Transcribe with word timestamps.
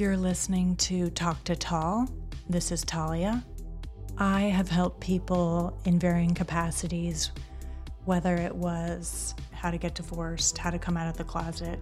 You're 0.00 0.16
listening 0.16 0.76
to 0.76 1.10
Talk 1.10 1.44
to 1.44 1.54
Tal. 1.54 2.08
This 2.48 2.72
is 2.72 2.80
Talia. 2.86 3.44
I 4.16 4.44
have 4.44 4.70
helped 4.70 4.98
people 5.00 5.78
in 5.84 5.98
varying 5.98 6.32
capacities, 6.32 7.32
whether 8.06 8.34
it 8.34 8.54
was 8.54 9.34
how 9.52 9.70
to 9.70 9.76
get 9.76 9.94
divorced, 9.94 10.56
how 10.56 10.70
to 10.70 10.78
come 10.78 10.96
out 10.96 11.06
of 11.06 11.18
the 11.18 11.24
closet, 11.24 11.78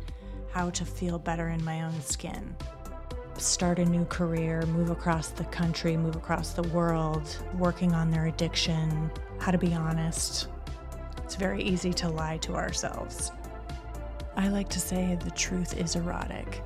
how 0.53 0.69
to 0.71 0.85
feel 0.85 1.21
better 1.21 1.51
in 1.51 1.65
my 1.65 1.83
own 1.83 2.01
skin, 2.01 2.57
start 3.37 3.79
a 3.79 3.85
new 3.85 4.05
career, 4.07 4.63
move 4.67 4.91
across 4.91 5.29
the 5.29 5.45
country, 5.45 5.97
move 5.97 6.17
across 6.17 6.55
the 6.55 6.69
world, 6.71 7.39
working 7.55 7.95
on 7.95 8.11
their 8.11 8.27
addiction, 8.27 9.13
how 9.39 9.53
to 9.53 9.59
be 9.59 9.75
honest. 9.75 10.49
It's 11.23 11.37
very 11.37 11.63
easy 11.63 11.93
to 11.93 12.09
lie 12.09 12.39
to 12.39 12.57
ourselves. 12.57 13.31
I 14.35 14.49
like 14.49 14.69
to 14.71 14.81
say 14.81 15.17
the 15.23 15.31
truth 15.31 15.79
is 15.79 15.95
erotic. 15.95 16.65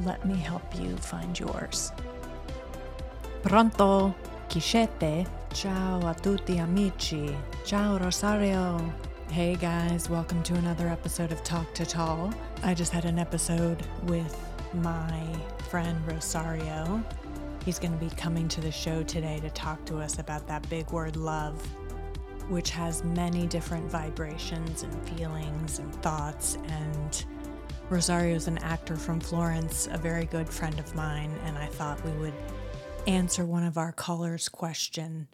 Let 0.00 0.24
me 0.24 0.34
help 0.34 0.62
you 0.80 0.96
find 0.96 1.38
yours. 1.38 1.92
Pronto, 3.42 4.14
Chiscete. 4.48 5.26
Ciao 5.52 6.00
a 6.08 6.14
tutti 6.14 6.58
amici. 6.58 7.36
Ciao 7.64 7.98
Rosario. 7.98 8.92
Hey 9.30 9.54
guys, 9.54 10.08
welcome 10.08 10.42
to 10.44 10.54
another 10.54 10.88
episode 10.88 11.30
of 11.30 11.42
Talk 11.44 11.72
to 11.74 11.86
Tal. 11.86 12.32
I 12.62 12.74
just 12.74 12.90
had 12.90 13.04
an 13.04 13.18
episode 13.18 13.86
with 14.04 14.36
my 14.74 15.24
friend 15.68 15.98
Rosario. 16.06 17.02
He's 17.64 17.78
going 17.78 17.92
to 17.92 18.04
be 18.04 18.10
coming 18.16 18.48
to 18.48 18.60
the 18.60 18.72
show 18.72 19.02
today 19.02 19.38
to 19.40 19.50
talk 19.50 19.84
to 19.84 19.98
us 19.98 20.18
about 20.18 20.48
that 20.48 20.68
big 20.68 20.90
word 20.90 21.16
love, 21.16 21.64
which 22.48 22.70
has 22.70 23.04
many 23.04 23.46
different 23.46 23.88
vibrations 23.90 24.82
and 24.82 25.08
feelings 25.08 25.78
and 25.78 25.94
thoughts. 26.02 26.58
And 26.66 27.24
Rosario's 27.92 28.48
an 28.48 28.56
actor 28.58 28.96
from 28.96 29.20
Florence, 29.20 29.86
a 29.92 29.98
very 29.98 30.24
good 30.24 30.48
friend 30.48 30.78
of 30.78 30.94
mine, 30.94 31.30
and 31.44 31.58
I 31.58 31.66
thought 31.66 32.02
we 32.02 32.12
would 32.12 32.32
answer 33.06 33.44
one 33.44 33.64
of 33.64 33.76
our 33.76 33.92
callers' 33.92 34.48
question, 34.48 35.28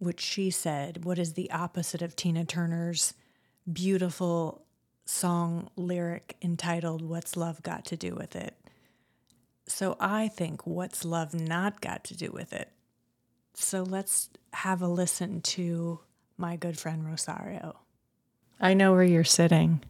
which 0.00 0.20
she 0.20 0.50
said, 0.50 1.04
What 1.04 1.20
is 1.20 1.34
the 1.34 1.52
opposite 1.52 2.02
of 2.02 2.16
Tina 2.16 2.44
Turner's 2.44 3.14
beautiful 3.72 4.64
song 5.04 5.70
lyric 5.76 6.36
entitled 6.42 7.00
What's 7.00 7.36
Love 7.36 7.62
Got 7.62 7.84
to 7.86 7.96
Do 7.96 8.16
with 8.16 8.34
It? 8.34 8.56
So 9.68 9.96
I 10.00 10.26
think 10.26 10.66
what's 10.66 11.04
love 11.04 11.32
not 11.32 11.80
got 11.80 12.02
to 12.04 12.16
do 12.16 12.32
with 12.32 12.52
it? 12.52 12.72
So 13.54 13.84
let's 13.84 14.30
have 14.52 14.82
a 14.82 14.88
listen 14.88 15.42
to 15.42 16.00
my 16.36 16.56
good 16.56 16.76
friend 16.76 17.06
Rosario. 17.06 17.76
I 18.60 18.74
know 18.74 18.92
where 18.92 19.04
you're 19.04 19.22
sitting. 19.22 19.80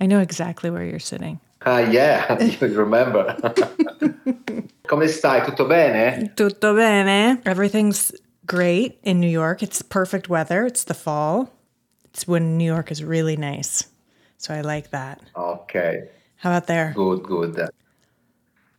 I 0.00 0.06
know 0.06 0.18
exactly 0.18 0.68
where 0.68 0.84
you're 0.84 0.98
sitting. 0.98 1.38
Ah, 1.64 1.78
yeah, 1.78 2.42
you 2.60 2.68
remember. 2.68 3.36
Come 4.86 5.08
stai? 5.08 5.44
Tutto 5.44 5.66
bene? 5.66 6.32
Tutto 6.34 6.74
bene. 6.74 7.40
Everything's 7.44 8.12
great 8.46 8.98
in 9.02 9.20
New 9.20 9.28
York. 9.28 9.62
It's 9.62 9.82
perfect 9.82 10.28
weather. 10.28 10.66
It's 10.66 10.84
the 10.84 10.94
fall. 10.94 11.52
It's 12.04 12.26
when 12.26 12.58
New 12.58 12.66
York 12.66 12.90
is 12.90 13.02
really 13.02 13.36
nice. 13.36 13.84
So 14.38 14.52
I 14.52 14.60
like 14.60 14.90
that. 14.90 15.20
Okay. 15.36 16.08
How 16.36 16.50
about 16.50 16.66
there? 16.66 16.92
Good, 16.96 17.22
good. 17.22 17.70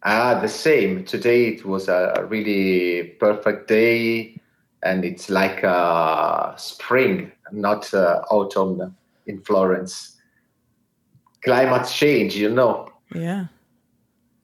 Ah, 0.04 0.40
the 0.42 0.50
same. 0.50 1.06
Today 1.06 1.48
it 1.48 1.66
was 1.66 1.88
a 1.88 2.26
really 2.28 3.16
perfect 3.20 3.70
day, 3.70 4.36
and 4.84 5.06
it's 5.06 5.30
like 5.30 5.64
uh, 5.64 6.54
spring, 6.58 7.32
not 7.54 7.94
uh, 7.94 8.22
autumn 8.30 8.96
in 9.26 9.40
Florence. 9.42 10.13
Climate 11.44 11.88
change, 11.88 12.36
you 12.36 12.50
know. 12.50 12.90
Yeah. 13.14 13.46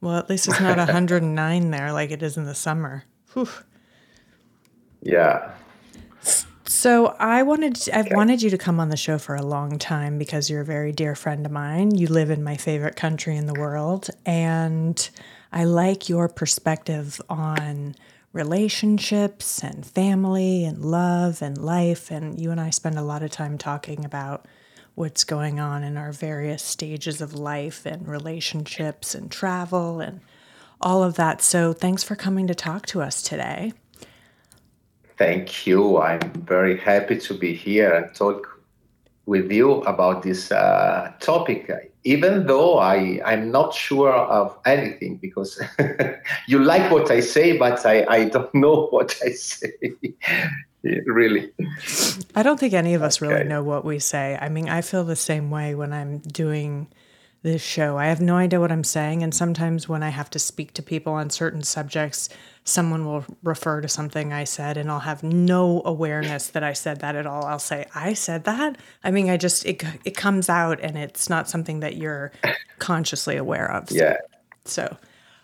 Well, 0.02 0.18
at 0.18 0.30
least 0.30 0.48
it's 0.48 0.60
not 0.60 0.78
109 0.78 1.72
there 1.72 1.92
like 1.92 2.12
it 2.12 2.24
is 2.24 2.38
in 2.38 2.46
the 2.46 2.56
summer. 2.56 3.04
Whew. 3.34 3.50
Yeah. 5.02 5.52
So 6.66 7.16
I 7.20 7.44
wanted 7.44 7.76
to, 7.76 7.98
I've 7.98 8.12
wanted 8.12 8.42
you 8.42 8.50
to 8.52 8.58
come 8.58 8.80
on 8.80 8.90
the 8.90 8.98
show 8.98 9.18
for 9.18 9.36
a 9.36 9.42
long 9.42 9.80
time 9.80 10.18
because 10.18 10.50
you're 10.50 10.62
a 10.62 10.66
very 10.66 10.92
dear 10.92 11.16
friend 11.16 11.46
of 11.46 11.52
mine. 11.52 11.96
You 11.96 12.08
live 12.08 12.30
in 12.30 12.44
my 12.44 12.58
favorite 12.58 12.96
country 12.96 13.36
in 13.36 13.48
the 13.48 13.60
world 13.60 14.10
and 14.26 15.10
I 15.52 15.64
like 15.64 16.10
your 16.10 16.30
perspective 16.30 17.20
on 17.28 17.96
relationships 18.34 19.64
and 19.64 19.86
family 19.86 20.64
and 20.64 20.86
love 20.86 21.42
and 21.42 21.58
life 21.58 22.12
and 22.12 22.40
you 22.40 22.52
and 22.52 22.62
I 22.62 22.70
spend 22.70 22.98
a 22.98 23.04
lot 23.04 23.24
of 23.24 23.32
time 23.32 23.58
talking 23.58 24.06
about 24.06 24.46
what's 25.00 25.24
going 25.24 25.62
on 25.62 25.82
in 25.82 25.96
our 25.96 26.12
various 26.12 26.62
stages 26.62 27.22
of 27.22 27.34
life 27.34 27.86
and 27.86 28.06
relationships 28.06 29.16
and 29.16 29.32
travel 29.32 30.02
and 30.02 30.20
all 30.82 31.02
of 31.02 31.16
that. 31.16 31.42
So 31.42 31.72
thanks 31.72 32.04
for 32.04 32.18
coming 32.18 32.48
to 32.48 32.54
talk 32.54 32.86
to 32.88 33.02
us 33.02 33.22
today. 33.22 33.72
Thank 35.18 35.66
you. 35.66 36.00
I'm 36.02 36.20
very 36.44 36.78
happy 36.78 37.18
to 37.18 37.34
be 37.34 37.54
here 37.54 37.94
and 37.94 38.14
talk 38.14 38.62
with 39.26 39.50
you 39.50 39.76
about 39.84 40.24
this 40.24 40.52
uh, 40.52 41.14
topic, 41.22 41.72
even 42.04 42.46
though 42.46 42.80
I, 42.80 43.22
I'm 43.24 43.52
not 43.52 43.74
sure 43.74 44.12
of 44.12 44.58
anything 44.66 45.16
because 45.16 45.62
you 46.48 46.60
like 46.60 46.92
what 46.92 47.10
I 47.10 47.22
say, 47.22 47.58
but 47.58 47.86
I, 47.86 48.06
I 48.10 48.26
don't 48.26 48.54
know 48.64 48.88
what 48.88 49.18
I 49.24 49.30
say. 49.32 49.94
really. 51.06 51.52
I 52.36 52.44
don't 52.44 52.60
think 52.60 52.74
any 52.74 52.94
of 52.94 53.02
us 53.02 53.22
okay. 53.22 53.32
really 53.32 53.48
know 53.48 53.64
what 53.64 53.86
we 53.86 54.00
say. 54.00 54.38
I 54.40 54.50
mean, 54.50 54.70
I 54.70 54.82
feel 54.82 55.04
the 55.04 55.16
same 55.16 55.50
way 55.50 55.76
when 55.76 55.94
I'm 55.94 56.20
doing 56.20 56.88
this 57.42 57.62
show. 57.62 57.98
I 57.98 58.08
have 58.08 58.20
no 58.20 58.36
idea 58.36 58.60
what 58.60 58.72
I'm 58.72 58.84
saying. 58.84 59.24
And 59.24 59.34
sometimes 59.34 59.88
when 59.88 60.04
I 60.04 60.10
have 60.10 60.30
to 60.32 60.40
speak 60.40 60.74
to 60.74 60.84
people 60.84 61.14
on 61.14 61.30
certain 61.30 61.64
subjects, 61.64 62.30
someone 62.66 63.06
will 63.06 63.26
refer 63.44 63.82
to 63.82 63.88
something 63.88 64.34
I 64.34 64.44
said 64.44 64.78
and 64.78 64.92
I'll 64.92 65.00
have 65.00 65.24
no 65.24 65.82
awareness 65.86 66.50
that 66.50 66.64
I 66.64 66.74
said 66.74 67.00
that 67.00 67.16
at 67.16 67.26
all. 67.26 67.46
I'll 67.46 67.58
say, 67.58 67.86
I 67.96 68.14
said 68.14 68.44
that. 68.44 68.78
I 69.04 69.12
mean, 69.12 69.30
I 69.30 69.38
just, 69.38 69.66
it, 69.66 69.84
it 70.04 70.18
comes 70.18 70.50
out 70.50 70.80
and 70.82 70.98
it's 70.98 71.30
not 71.30 71.50
something 71.50 71.80
that 71.80 71.96
you're 71.96 72.32
consciously 72.80 73.38
aware 73.38 73.72
of. 73.72 73.90
So, 73.90 73.96
yeah. 73.96 74.18
So, 74.66 74.98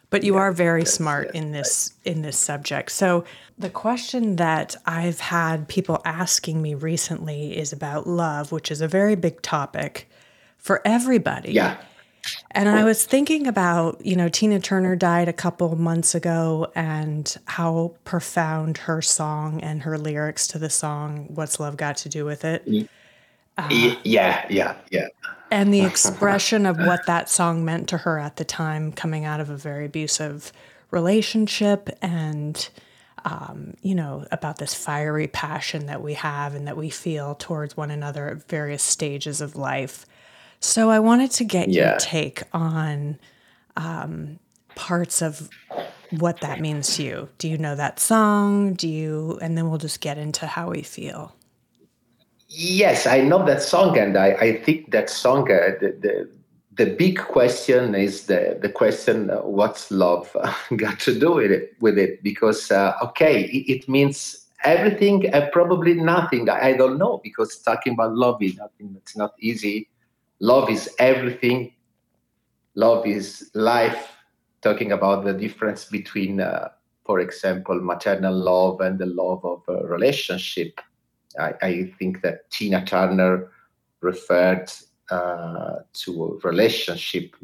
but 0.09 0.23
you 0.23 0.35
yeah, 0.35 0.41
are 0.41 0.51
very 0.51 0.81
yes, 0.81 0.93
smart 0.93 1.27
yes, 1.27 1.35
in 1.35 1.51
this, 1.51 1.93
right. 2.05 2.15
in 2.15 2.21
this 2.21 2.37
subject. 2.37 2.91
So 2.91 3.25
the 3.57 3.69
question 3.69 4.35
that 4.35 4.75
I've 4.85 5.19
had 5.19 5.67
people 5.67 6.01
asking 6.05 6.61
me 6.61 6.73
recently 6.73 7.57
is 7.57 7.71
about 7.73 8.07
love, 8.07 8.51
which 8.51 8.71
is 8.71 8.81
a 8.81 8.87
very 8.87 9.15
big 9.15 9.41
topic 9.41 10.09
for 10.57 10.81
everybody. 10.85 11.53
Yeah. 11.53 11.77
And 12.51 12.67
I 12.67 12.83
was 12.83 13.05
thinking 13.05 13.45
about, 13.45 14.03
you 14.03 14.15
know, 14.15 14.29
Tina 14.29 14.59
Turner 14.59 14.95
died 14.95 15.27
a 15.27 15.33
couple 15.33 15.75
months 15.75 16.15
ago 16.15 16.71
and 16.73 17.35
how 17.45 17.93
profound 18.03 18.79
her 18.79 19.01
song 19.01 19.61
and 19.61 19.83
her 19.83 19.97
lyrics 19.97 20.47
to 20.47 20.57
the 20.57 20.69
song, 20.69 21.27
What's 21.29 21.59
Love 21.59 21.77
Got 21.77 21.97
to 21.97 22.09
Do 22.09 22.25
with 22.25 22.43
It? 22.43 22.89
Uh, 23.57 23.69
yeah, 24.03 24.45
yeah, 24.49 24.75
yeah. 24.89 25.07
And 25.55 25.73
the 25.73 25.81
expression 25.85 26.65
of 26.65 26.77
what 26.77 27.05
that 27.05 27.29
song 27.29 27.63
meant 27.63 27.87
to 27.89 27.99
her 27.99 28.19
at 28.19 28.35
the 28.35 28.43
time, 28.43 28.91
coming 28.91 29.23
out 29.23 29.39
of 29.39 29.49
a 29.49 29.55
very 29.55 29.85
abusive 29.85 30.51
relationship 30.91 31.89
and, 32.01 32.67
um, 33.23 33.75
you 33.81 33.95
know, 33.95 34.25
about 34.31 34.57
this 34.57 34.73
fiery 34.73 35.27
passion 35.27 35.85
that 35.85 36.03
we 36.03 36.15
have 36.15 36.55
and 36.55 36.67
that 36.67 36.75
we 36.75 36.89
feel 36.89 37.35
towards 37.35 37.77
one 37.77 37.89
another 37.89 38.27
at 38.27 38.47
various 38.49 38.83
stages 38.83 39.39
of 39.39 39.55
life. 39.55 40.05
So 40.59 40.89
I 40.89 40.99
wanted 40.99 41.31
to 41.31 41.45
get 41.45 41.69
yeah. 41.69 41.91
your 41.91 41.99
take 41.99 42.43
on 42.51 43.17
um, 43.77 44.39
parts 44.75 45.21
of 45.21 45.49
what 46.11 46.41
that 46.41 46.59
means 46.59 46.97
to 46.97 47.03
you. 47.03 47.29
Do 47.37 47.47
you 47.47 47.57
know 47.57 47.75
that 47.75 48.01
song? 48.01 48.73
Do 48.73 48.89
you, 48.89 49.39
and 49.41 49.57
then 49.57 49.69
we'll 49.69 49.77
just 49.77 50.01
get 50.01 50.17
into 50.17 50.47
how 50.47 50.71
we 50.71 50.81
feel. 50.81 51.33
Yes, 52.57 53.05
I 53.05 53.19
know 53.19 53.45
that 53.45 53.61
song, 53.61 53.97
and 53.97 54.15
I, 54.15 54.27
I 54.27 54.55
think 54.61 54.91
that 54.91 55.09
song, 55.09 55.51
uh, 55.51 55.75
the, 55.81 55.97
the, 55.99 56.29
the 56.75 56.95
big 56.95 57.17
question 57.17 57.93
is 57.93 58.27
the, 58.27 58.57
the 58.61 58.69
question 58.69 59.29
uh, 59.29 59.41
what's 59.41 59.91
love 59.91 60.33
uh, 60.39 60.53
got 60.77 60.97
to 61.01 61.19
do 61.19 61.33
with 61.33 61.51
it 61.51 61.73
with 61.81 61.97
it? 61.97 62.23
Because 62.23 62.71
uh, 62.71 62.93
okay 63.01 63.43
it, 63.43 63.69
it, 63.69 63.89
means 63.89 64.47
everything 64.63 65.27
and 65.27 65.51
probably 65.51 65.95
nothing. 65.95 66.49
I, 66.49 66.67
I, 66.69 66.77
don't 66.77 66.97
know 66.97 67.19
because 67.21 67.57
talking 67.57 67.93
about 67.93 68.15
love 68.15 68.41
is 68.41 68.55
nothing 68.55 68.95
it's 68.95 69.17
not 69.17 69.33
easy. 69.37 69.89
Love 70.39 70.69
is 70.69 70.89
everything. 70.97 71.73
Love 72.75 73.05
is 73.05 73.51
life. 73.53 74.13
Talking 74.61 74.93
about 74.93 75.25
the 75.25 75.33
difference 75.33 75.83
between 75.83 76.39
uh, 76.39 76.69
for 77.03 77.19
example 77.19 77.81
maternal 77.81 78.33
love 78.33 78.79
and 78.79 78.97
the 78.97 79.07
love 79.07 79.43
of 79.43 79.61
a 79.67 79.85
relationship 79.85 80.79
i, 81.39 81.53
I 81.61 81.93
think 81.97 82.21
that 82.21 82.49
tina 82.51 82.85
turner 82.85 83.51
referred 84.01 84.71
uh, 85.09 85.75
to 85.93 86.39
a 86.43 86.47
relationship 86.47 87.35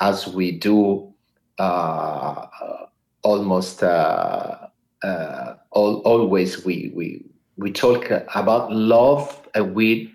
as 0.00 0.26
we 0.28 0.52
do 0.52 1.12
uh, 1.58 2.46
almost 3.22 3.82
uh, 3.82 4.68
uh, 5.02 5.54
all, 5.70 5.96
always 6.00 6.64
we, 6.64 6.92
we 6.94 7.24
we 7.56 7.70
talk 7.70 8.10
about 8.34 8.72
love 8.72 9.48
and 9.54 9.74
we 9.74 10.12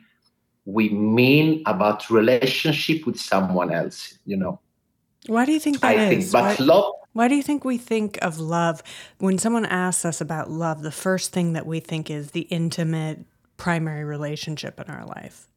we 0.65 0.89
mean 0.89 1.61
about 1.67 2.09
relationship 2.09 3.05
with 3.05 3.19
someone 3.19 3.71
else 3.71 4.17
you 4.25 4.35
know 4.35 4.59
why 5.27 5.45
do 5.45 5.51
you 5.51 5.59
think 5.59 5.79
that 5.81 5.97
I 5.97 6.05
is? 6.05 6.09
think, 6.09 6.31
but 6.31 6.59
why, 6.59 6.65
love 6.65 6.93
Why 7.15 7.29
do 7.29 7.35
you 7.35 7.43
think 7.43 7.63
we 7.63 7.77
think 7.77 8.19
of 8.21 8.39
love 8.39 8.83
when 9.19 9.37
someone 9.37 9.65
asks 9.65 10.03
us 10.03 10.19
about 10.19 10.51
love? 10.51 10.81
The 10.81 10.91
first 10.91 11.31
thing 11.31 11.53
that 11.53 11.65
we 11.65 11.79
think 11.79 12.11
is 12.11 12.31
the 12.31 12.41
intimate 12.41 13.19
primary 13.55 14.03
relationship 14.03 14.81
in 14.81 14.87
our 14.93 15.05
life. 15.05 15.47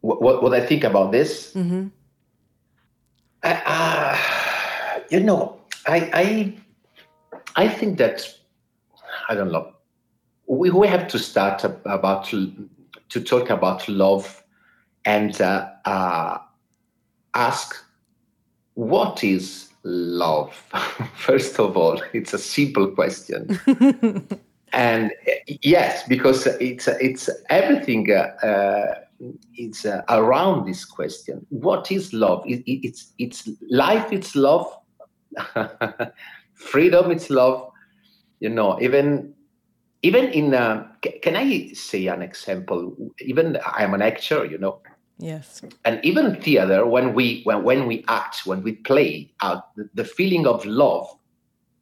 What, 0.00 0.22
what, 0.22 0.42
what 0.42 0.54
I 0.54 0.64
think 0.64 0.84
about 0.84 1.12
this? 1.12 1.52
Mm-hmm. 1.52 1.88
I, 3.42 3.62
uh, 3.66 5.00
you 5.10 5.20
know, 5.20 5.60
I, 5.86 6.10
I 6.14 6.54
I 7.56 7.68
think 7.68 7.98
that 7.98 8.26
I 9.28 9.34
don't 9.34 9.52
know. 9.52 9.74
We, 10.46 10.70
we 10.70 10.88
have 10.88 11.08
to 11.08 11.18
start 11.18 11.62
about 11.84 12.24
to, 12.26 12.70
to 13.10 13.20
talk 13.20 13.50
about 13.50 13.86
love 13.86 14.42
and 15.04 15.38
uh, 15.42 15.68
uh, 15.84 16.38
ask 17.34 17.85
what 18.76 19.24
is 19.24 19.70
love? 19.84 20.54
First 21.16 21.58
of 21.58 21.76
all, 21.76 22.00
it's 22.12 22.32
a 22.32 22.38
simple 22.38 22.88
question. 22.88 23.58
and 24.72 25.10
yes, 25.62 26.06
because 26.06 26.46
it's 26.46 26.86
it's 26.86 27.28
everything 27.48 28.12
uh, 28.12 28.46
uh, 28.46 28.94
it's 29.54 29.84
uh, 29.86 30.02
around 30.10 30.66
this 30.66 30.84
question. 30.84 31.44
What 31.48 31.90
is 31.90 32.12
love? 32.12 32.44
It, 32.46 32.62
it, 32.70 32.86
it's 32.86 33.12
it's 33.18 33.48
life. 33.70 34.12
It's 34.12 34.36
love. 34.36 34.70
Freedom. 36.54 37.10
It's 37.10 37.30
love. 37.30 37.70
You 38.40 38.50
know, 38.50 38.78
even 38.82 39.32
even 40.02 40.26
in 40.26 40.52
uh, 40.52 40.86
can 41.22 41.34
I 41.34 41.72
say 41.72 42.08
an 42.08 42.20
example? 42.20 42.94
Even 43.20 43.58
I'm 43.64 43.94
an 43.94 44.02
actor. 44.02 44.44
You 44.44 44.58
know, 44.58 44.80
Yes. 45.18 45.62
And 45.84 46.04
even 46.04 46.40
theater, 46.42 46.86
when 46.86 47.14
we 47.14 47.42
when, 47.44 47.62
when 47.62 47.86
we 47.86 48.04
act, 48.08 48.46
when 48.46 48.62
we 48.62 48.72
play 48.72 49.32
out 49.40 49.74
the, 49.74 49.88
the 49.94 50.04
feeling 50.04 50.46
of 50.46 50.64
love, 50.66 51.08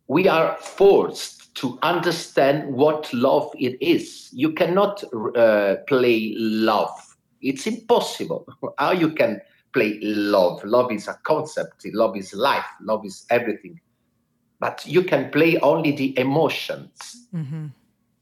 we 0.06 0.28
are 0.28 0.56
forced 0.58 1.54
to 1.56 1.78
understand 1.82 2.72
what 2.72 3.12
love 3.12 3.50
it 3.58 3.76
is. 3.81 4.28
You 4.32 4.52
cannot 4.52 5.02
uh, 5.36 5.76
play 5.86 6.34
love. 6.36 7.16
It's 7.40 7.66
impossible. 7.66 8.46
How 8.78 8.92
you 8.92 9.10
can 9.10 9.40
play 9.72 9.98
love? 10.00 10.64
Love 10.64 10.92
is 10.92 11.08
a 11.08 11.19
concept. 11.25 11.86
Love 11.92 12.16
is 12.16 12.34
life. 12.34 12.66
Love 12.81 13.04
is 13.04 13.26
everything. 13.31 13.81
But 14.60 14.84
you 14.86 15.02
can 15.02 15.31
play 15.31 15.58
only 15.58 15.92
the 15.92 16.19
emotions 16.19 17.26
mm-hmm. 17.34 17.66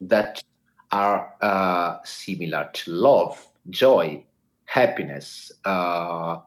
that 0.01 0.43
are 0.91 1.35
uh, 1.41 1.99
similar 2.05 2.69
to 2.73 2.91
love, 2.91 3.47
joy, 3.71 4.25
happiness. 4.73 5.53
Uh, 5.65 6.39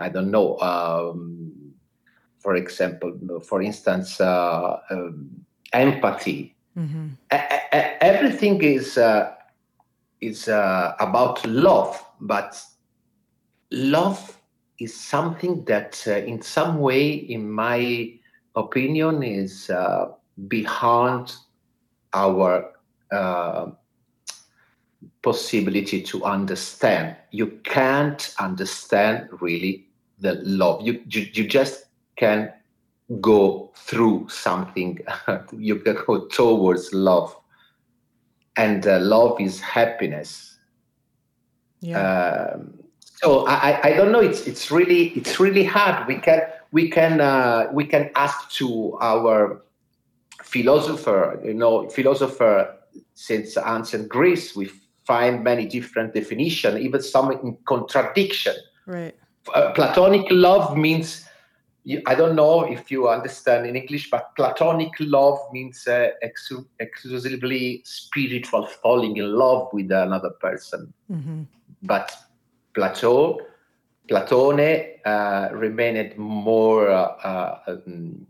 I 0.00 0.08
don't 0.08 0.30
know. 0.30 0.58
Um, 0.58 1.52
for 2.38 2.56
example, 2.56 3.40
for 3.48 3.62
instance, 3.62 4.20
uh, 4.20 4.78
um, 4.90 5.44
empathy. 5.72 6.56
Mm-hmm. 6.76 7.06
A- 7.30 7.60
a- 7.72 8.04
everything 8.04 8.62
is 8.62 8.98
uh, 8.98 9.34
is 10.20 10.48
uh, 10.48 10.94
about 11.00 11.44
love, 11.46 12.02
but 12.20 12.60
love 13.70 14.38
is 14.78 14.94
something 14.98 15.64
that, 15.64 16.02
uh, 16.06 16.12
in 16.12 16.42
some 16.42 16.78
way, 16.78 17.10
in 17.10 17.50
my 17.50 18.12
opinion, 18.54 19.22
is 19.22 19.70
uh, 19.70 20.06
behind 20.48 21.32
our 22.14 22.72
possibility 25.28 26.00
to 26.00 26.24
understand. 26.24 27.14
You 27.32 27.48
can't 27.64 28.34
understand 28.38 29.28
really 29.42 29.86
the 30.20 30.32
love. 30.42 30.80
You 30.86 30.92
you, 31.06 31.28
you 31.36 31.44
just 31.46 31.84
can 32.16 32.50
go 33.20 33.70
through 33.76 34.26
something. 34.30 35.00
you 35.52 35.76
can 35.84 35.96
go 36.06 36.26
towards 36.28 36.94
love, 36.94 37.36
and 38.56 38.86
uh, 38.86 39.00
love 39.00 39.38
is 39.38 39.60
happiness. 39.60 40.58
Yeah. 41.80 42.00
Um, 42.00 42.78
so 43.02 43.46
I, 43.46 43.88
I 43.88 43.92
don't 43.98 44.12
know. 44.12 44.24
It's 44.30 44.46
it's 44.46 44.70
really 44.70 45.08
it's 45.18 45.38
really 45.38 45.64
hard. 45.64 46.08
We 46.08 46.16
can 46.26 46.40
we 46.72 46.88
can 46.88 47.20
uh, 47.20 47.68
we 47.78 47.84
can 47.84 48.10
ask 48.14 48.50
to 48.60 48.96
our 49.02 49.62
philosopher. 50.42 51.38
You 51.44 51.54
know, 51.54 51.90
philosopher 51.90 52.76
since 53.12 53.58
ancient 53.58 54.08
Greece. 54.08 54.56
We 54.56 54.70
find 55.08 55.42
many 55.42 55.64
different 55.66 56.12
definitions, 56.12 56.78
even 56.86 57.00
some 57.00 57.32
in 57.32 57.56
contradiction. 57.66 58.54
Right. 58.86 59.14
Uh, 59.54 59.72
platonic 59.72 60.26
love 60.30 60.76
means 60.76 61.24
I 62.06 62.14
don't 62.14 62.36
know 62.36 62.64
if 62.64 62.90
you 62.90 63.08
understand 63.08 63.66
in 63.66 63.74
English, 63.74 64.10
but 64.10 64.36
platonic 64.36 64.92
love 65.00 65.38
means 65.52 65.86
uh, 65.88 66.10
ex- 66.20 66.52
exclusively 66.78 67.80
spiritual 67.84 68.66
falling 68.66 69.16
in 69.16 69.32
love 69.32 69.68
with 69.72 69.90
another 69.90 70.32
person. 70.46 70.92
Mm-hmm. 71.10 71.42
But 71.82 72.14
Plato, 72.74 73.38
Platone 74.10 74.68
uh, 75.06 75.48
remained 75.52 76.18
more 76.18 76.90
uh, 76.90 77.58
um, 77.66 78.26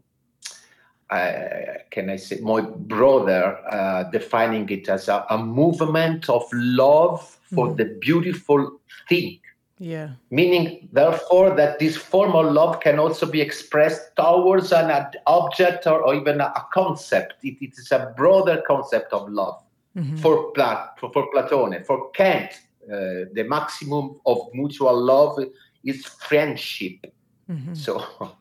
uh, 1.10 1.78
can 1.90 2.10
I 2.10 2.16
say, 2.16 2.38
more 2.40 2.62
broader, 2.62 3.58
uh, 3.70 4.04
defining 4.04 4.68
it 4.68 4.88
as 4.88 5.08
a, 5.08 5.24
a, 5.30 5.38
movement 5.38 6.28
of 6.28 6.44
love 6.52 7.38
for 7.54 7.68
mm. 7.68 7.76
the 7.78 7.96
beautiful 8.00 8.78
thing. 9.08 9.40
Yeah. 9.78 10.10
Meaning, 10.30 10.88
therefore, 10.92 11.54
that 11.54 11.78
this 11.78 11.96
form 11.96 12.34
of 12.34 12.52
love 12.52 12.80
can 12.80 12.98
also 12.98 13.26
be 13.26 13.40
expressed 13.40 14.16
towards 14.16 14.72
an 14.72 15.06
object 15.26 15.86
or, 15.86 16.02
or 16.02 16.14
even 16.14 16.40
a, 16.40 16.66
concept. 16.72 17.34
It, 17.42 17.56
it 17.60 17.72
is 17.78 17.90
a 17.92 18.12
broader 18.16 18.62
concept 18.66 19.12
of 19.12 19.30
love 19.30 19.62
mm-hmm. 19.96 20.16
for, 20.16 20.52
Plat, 20.52 20.98
for, 20.98 21.10
for 21.12 21.30
Platone. 21.32 21.86
For 21.86 22.10
Kant, 22.10 22.50
uh, 22.84 23.30
the 23.32 23.46
maximum 23.48 24.20
of 24.26 24.38
mutual 24.52 25.00
love 25.00 25.38
is 25.84 26.04
friendship. 26.04 27.06
Mm-hmm. 27.50 27.74
So 27.74 28.04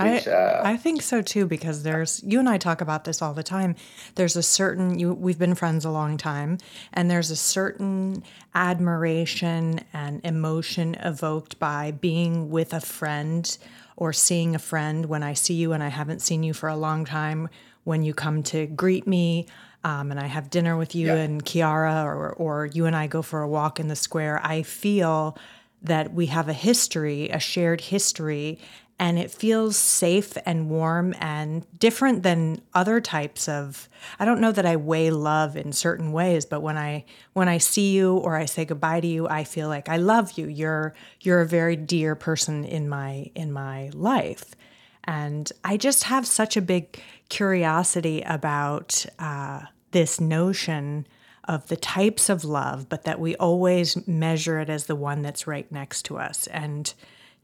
Which, 0.00 0.26
I, 0.26 0.30
uh, 0.30 0.62
I 0.64 0.76
think 0.76 1.02
so 1.02 1.22
too 1.22 1.46
because 1.46 1.82
there's 1.82 2.22
you 2.24 2.38
and 2.38 2.48
I 2.48 2.58
talk 2.58 2.80
about 2.80 3.04
this 3.04 3.20
all 3.20 3.34
the 3.34 3.42
time. 3.42 3.76
There's 4.14 4.36
a 4.36 4.42
certain 4.42 4.98
you 4.98 5.12
we've 5.12 5.38
been 5.38 5.54
friends 5.54 5.84
a 5.84 5.90
long 5.90 6.16
time 6.16 6.58
and 6.92 7.10
there's 7.10 7.30
a 7.30 7.36
certain 7.36 8.24
admiration 8.54 9.80
and 9.92 10.20
emotion 10.24 10.94
evoked 10.96 11.58
by 11.58 11.90
being 11.90 12.50
with 12.50 12.72
a 12.72 12.80
friend 12.80 13.56
or 13.96 14.12
seeing 14.12 14.54
a 14.54 14.58
friend 14.58 15.06
when 15.06 15.22
I 15.22 15.34
see 15.34 15.54
you 15.54 15.72
and 15.72 15.82
I 15.82 15.88
haven't 15.88 16.22
seen 16.22 16.42
you 16.42 16.54
for 16.54 16.68
a 16.68 16.76
long 16.76 17.04
time 17.04 17.48
when 17.84 18.02
you 18.02 18.14
come 18.14 18.42
to 18.44 18.66
greet 18.66 19.06
me 19.06 19.46
um, 19.84 20.10
and 20.10 20.20
I 20.20 20.26
have 20.26 20.50
dinner 20.50 20.76
with 20.76 20.94
you 20.94 21.08
yeah. 21.08 21.16
and 21.16 21.44
Kiara, 21.44 22.04
or 22.04 22.32
or 22.32 22.66
you 22.66 22.86
and 22.86 22.94
I 22.94 23.06
go 23.06 23.22
for 23.22 23.42
a 23.42 23.48
walk 23.48 23.80
in 23.80 23.88
the 23.88 23.96
square. 23.96 24.40
I 24.42 24.62
feel 24.62 25.36
that 25.82 26.14
we 26.14 26.26
have 26.26 26.48
a 26.48 26.52
history, 26.52 27.28
a 27.30 27.40
shared 27.40 27.80
history, 27.80 28.60
and 29.02 29.18
it 29.18 29.32
feels 29.32 29.76
safe 29.76 30.38
and 30.46 30.70
warm 30.70 31.12
and 31.18 31.66
different 31.76 32.22
than 32.22 32.62
other 32.72 33.00
types 33.00 33.48
of 33.48 33.88
I 34.20 34.24
don't 34.24 34.40
know 34.40 34.52
that 34.52 34.64
I 34.64 34.76
weigh 34.76 35.10
love 35.10 35.56
in 35.56 35.72
certain 35.72 36.12
ways 36.12 36.46
but 36.46 36.62
when 36.62 36.78
I 36.78 37.04
when 37.32 37.48
I 37.48 37.58
see 37.58 37.90
you 37.90 38.16
or 38.16 38.36
I 38.36 38.44
say 38.44 38.64
goodbye 38.64 39.00
to 39.00 39.06
you 39.08 39.26
I 39.26 39.42
feel 39.42 39.66
like 39.66 39.88
I 39.88 39.96
love 39.96 40.38
you 40.38 40.46
you're 40.46 40.94
you're 41.20 41.40
a 41.40 41.46
very 41.46 41.74
dear 41.74 42.14
person 42.14 42.64
in 42.64 42.88
my 42.88 43.32
in 43.34 43.50
my 43.50 43.90
life 43.92 44.54
and 45.02 45.50
I 45.64 45.78
just 45.78 46.04
have 46.04 46.24
such 46.24 46.56
a 46.56 46.62
big 46.62 47.02
curiosity 47.28 48.22
about 48.22 49.04
uh, 49.18 49.62
this 49.90 50.20
notion 50.20 51.08
of 51.48 51.66
the 51.66 51.76
types 51.76 52.28
of 52.28 52.44
love, 52.44 52.88
but 52.88 53.02
that 53.02 53.18
we 53.18 53.34
always 53.34 54.06
measure 54.06 54.60
it 54.60 54.70
as 54.70 54.86
the 54.86 54.94
one 54.94 55.22
that's 55.22 55.48
right 55.48 55.70
next 55.72 56.04
to 56.04 56.18
us. 56.18 56.46
And 56.46 56.94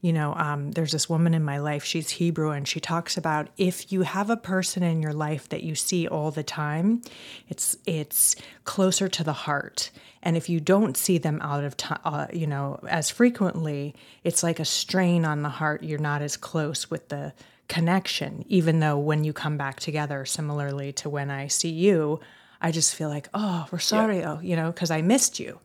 you 0.01 0.13
know, 0.13 0.33
um, 0.35 0.71
there's 0.71 0.93
this 0.93 1.09
woman 1.09 1.33
in 1.33 1.43
my 1.43 1.57
life, 1.57 1.83
she's 1.83 2.09
Hebrew, 2.09 2.51
and 2.51 2.65
she 2.65 2.79
talks 2.79 3.17
about 3.17 3.49
if 3.57 3.91
you 3.91 4.03
have 4.03 4.29
a 4.29 4.37
person 4.37 4.81
in 4.81 5.01
your 5.01 5.11
life 5.11 5.49
that 5.49 5.61
you 5.61 5.75
see 5.75 6.07
all 6.07 6.31
the 6.31 6.43
time, 6.43 7.01
it's 7.49 7.77
it's 7.85 8.35
closer 8.63 9.09
to 9.09 9.23
the 9.25 9.33
heart. 9.33 9.91
And 10.23 10.37
if 10.37 10.47
you 10.47 10.61
don't 10.61 10.95
see 10.95 11.17
them 11.17 11.41
out 11.41 11.65
of 11.65 11.75
time, 11.75 11.99
uh, 12.05 12.27
you 12.31 12.47
know, 12.47 12.79
as 12.87 13.09
frequently, 13.09 13.93
it's 14.23 14.41
like 14.41 14.59
a 14.61 14.65
strain 14.65 15.25
on 15.25 15.41
the 15.41 15.49
heart. 15.49 15.83
You're 15.83 15.99
not 15.99 16.21
as 16.21 16.37
close 16.37 16.89
with 16.89 17.09
the 17.09 17.33
connection, 17.67 18.45
even 18.47 18.79
though 18.79 18.97
when 18.97 19.25
you 19.25 19.33
come 19.33 19.57
back 19.57 19.81
together, 19.81 20.23
similarly 20.23 20.93
to 20.93 21.09
when 21.09 21.29
I 21.29 21.47
see 21.47 21.69
you, 21.69 22.21
I 22.61 22.71
just 22.71 22.95
feel 22.95 23.09
like, 23.09 23.27
oh, 23.33 23.67
Rosario, 23.69 24.39
yeah. 24.41 24.49
you 24.49 24.55
know, 24.55 24.71
because 24.71 24.91
I 24.91 25.01
missed 25.01 25.39
you. 25.41 25.59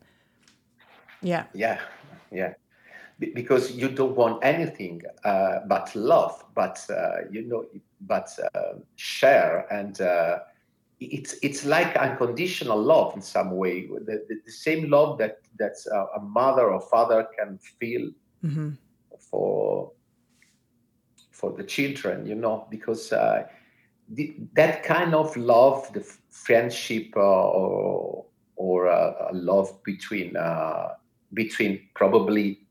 Yeah. 1.23 1.45
Yeah. 1.55 1.81
Yeah 2.33 2.55
because 3.19 3.73
you 3.73 3.89
don't 3.89 4.17
want 4.17 4.45
anything 4.45 5.01
uh, 5.25 5.61
but 5.69 5.95
love, 5.95 6.45
but 6.55 6.85
uh, 6.91 7.29
you 7.31 7.43
know, 7.43 7.65
but 8.01 8.29
uh, 8.55 8.75
share, 8.97 9.67
and 9.73 10.01
uh, 10.01 10.41
it's 11.01 11.35
it's 11.43 11.65
like 11.65 11.97
unconditional 11.97 12.81
love 12.81 13.15
in 13.15 13.23
some 13.23 13.53
way, 13.53 13.87
the, 13.87 14.25
the, 14.29 14.41
the 14.45 14.53
same 14.53 14.91
love 14.91 15.19
that 15.19 15.39
that 15.59 15.75
a 16.17 16.21
mother 16.21 16.71
or 16.71 16.81
father 16.81 17.27
can 17.39 17.59
feel 17.59 18.11
mm-hmm. 18.45 18.71
for 19.19 19.93
for 21.45 21.53
the 21.53 21.65
children, 21.65 22.27
you 22.27 22.35
know, 22.35 22.67
because 22.71 23.13
uh, 23.13 23.47
the, 24.09 24.35
that 24.55 24.83
kind 24.83 25.15
of 25.15 25.37
love, 25.37 25.93
the 25.93 26.01
friendship 26.31 27.13
uh, 27.17 27.21
or 27.21 28.25
or 28.57 28.89
uh, 28.89 29.31
a 29.31 29.35
love 29.35 29.83
between 29.83 30.37
uh, 30.37 30.91
between 31.33 31.89
probably 31.95 32.64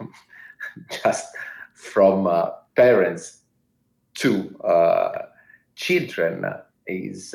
just 1.02 1.34
from 1.74 2.26
uh, 2.26 2.50
parents 2.76 3.38
to 4.14 4.58
uh, 4.60 5.26
children 5.74 6.44
is 6.86 7.34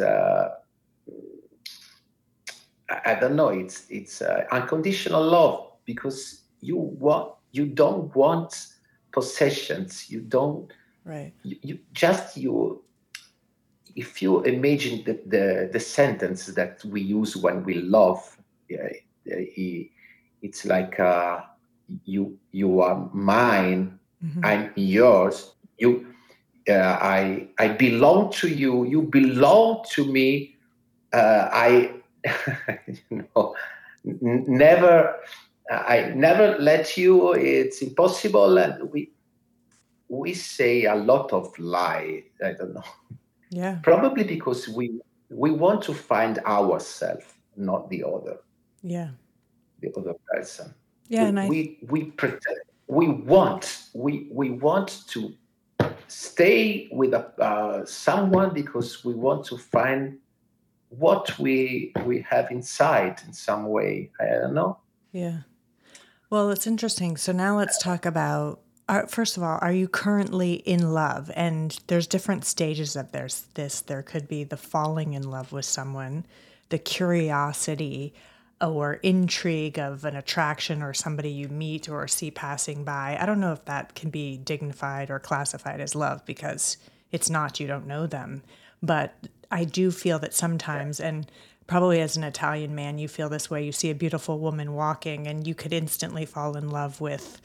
I 2.88 3.16
don't 3.20 3.36
know. 3.36 3.50
It's 3.50 3.86
it's 3.90 4.22
unconditional 4.52 5.24
love 5.24 5.72
because 5.86 6.44
you 6.62 6.78
want 6.78 7.34
you 7.52 7.66
don't 7.66 8.16
want 8.16 8.68
possessions. 9.12 10.10
You 10.10 10.22
don't. 10.22 10.72
Right. 11.04 11.34
You, 11.44 11.58
you 11.62 11.80
just 11.94 12.38
you. 12.38 12.84
If 13.96 14.22
you 14.22 14.42
imagine 14.44 15.04
the, 15.06 15.20
the 15.26 15.70
the 15.72 15.80
sentence 15.80 16.48
that 16.48 16.84
we 16.86 17.02
use 17.02 17.36
when 17.38 17.64
we 17.64 17.76
love, 17.76 18.38
yeah, 18.70 18.90
it's 19.26 20.66
like 20.66 21.00
uh, 21.00 21.42
you 22.06 22.38
you 22.52 22.82
are 22.82 23.10
mine, 23.14 24.00
mm-hmm. 24.24 24.46
I'm 24.46 24.72
yours. 24.76 25.54
You, 25.78 26.08
uh, 26.70 26.98
I 27.02 27.48
I 27.60 27.70
belong 27.70 28.32
to 28.34 28.48
you. 28.48 28.86
You 28.86 29.04
belong 29.04 29.86
to 29.92 30.06
me. 30.06 30.58
Uh, 31.14 31.50
I, 31.52 31.92
you 33.10 33.28
know, 33.36 33.56
n- 34.06 34.46
never 34.48 35.16
I 35.70 36.12
never 36.16 36.58
let 36.60 36.98
you. 36.98 37.34
It's 37.34 37.82
impossible, 37.82 38.58
and 38.58 38.92
we 38.92 39.12
we 40.10 40.34
say 40.34 40.86
a 40.86 40.96
lot 40.96 41.34
of 41.34 41.58
lie. 41.60 42.24
I 42.44 42.54
don't 42.54 42.74
know. 42.74 42.84
Yeah. 43.50 43.80
Probably 43.84 44.24
because 44.24 44.68
we 44.68 45.00
we 45.30 45.52
want 45.52 45.82
to 45.84 45.94
find 45.94 46.40
ourselves, 46.40 47.26
not 47.56 47.90
the 47.90 48.04
other. 48.04 48.38
Yeah. 48.84 49.10
The 49.82 49.92
other 49.98 50.14
person. 50.32 50.74
Yeah, 51.08 51.24
we, 51.24 51.30
and 51.30 51.40
I... 51.40 51.50
we 51.50 51.78
we 51.90 52.04
pretend 52.06 52.58
we 52.88 53.08
want 53.08 53.84
we 53.94 54.28
we 54.32 54.52
want 54.52 55.04
to 55.08 55.34
stay 56.08 56.88
with 56.92 57.14
a, 57.14 57.26
uh, 57.42 57.86
someone 57.86 58.54
because 58.54 59.04
we 59.04 59.14
want 59.14 59.46
to 59.46 59.58
find 59.58 60.18
what 60.90 61.38
we 61.40 61.92
we 62.06 62.22
have 62.30 62.52
inside 62.52 63.22
in 63.26 63.34
some 63.34 63.66
way. 63.66 64.12
I 64.20 64.26
don't 64.26 64.54
know. 64.54 64.78
Yeah. 65.12 65.40
Well, 66.30 66.50
it's 66.52 66.68
interesting. 66.68 67.18
So 67.18 67.32
now 67.32 67.58
let's 67.58 67.78
talk 67.78 68.06
about. 68.06 68.62
Uh, 68.88 69.08
first 69.08 69.36
of 69.36 69.42
all, 69.42 69.58
are 69.64 69.72
you 69.72 69.88
currently 69.88 70.54
in 70.54 70.94
love? 70.94 71.32
And 71.36 71.76
there's 71.88 72.06
different 72.06 72.46
stages 72.46 72.96
of 72.96 73.12
there's 73.12 73.48
this. 73.56 73.82
There 73.82 74.04
could 74.04 74.28
be 74.28 74.44
the 74.44 74.58
falling 74.58 75.14
in 75.14 75.24
love 75.24 75.52
with 75.52 75.66
someone, 75.66 76.24
the 76.70 76.78
curiosity 76.78 78.14
or 78.62 78.94
intrigue 78.96 79.78
of 79.78 80.06
an 80.06 80.16
attraction 80.16 80.82
or 80.82 80.94
somebody 80.94 81.30
you 81.30 81.48
meet 81.50 81.90
or 81.90 82.08
see 82.08 82.32
passing 82.32 82.84
by. 82.84 83.18
I 83.20 83.26
don't 83.26 83.40
know 83.40 83.52
if 83.52 83.66
that 83.66 83.96
can 83.96 84.10
be 84.10 84.38
dignified 84.38 85.10
or 85.10 85.20
classified 85.20 85.82
as 85.82 85.94
love 85.94 86.26
because 86.26 86.78
it's 87.12 87.30
not, 87.30 87.60
you 87.60 87.68
don't 87.68 87.88
know 87.88 88.08
them. 88.08 88.44
But 88.82 89.14
I 89.52 89.66
do 89.66 89.92
feel 89.92 90.20
that 90.20 90.34
sometimes, 90.34 91.00
and 91.00 91.30
probably 91.68 92.02
as 92.02 92.16
an 92.18 92.24
Italian 92.24 92.76
man, 92.76 92.98
you 92.98 93.08
feel 93.08 93.30
this 93.30 93.50
way. 93.50 93.66
You 93.66 93.72
see 93.72 93.90
a 93.90 93.96
beautiful 93.96 94.40
woman 94.40 94.74
walking, 94.74 95.28
and 95.28 95.46
you 95.48 95.56
could 95.56 95.74
instantly 95.74 96.26
fall 96.26 96.56
in 96.56 96.70
love 96.70 97.02
with, 97.02 97.42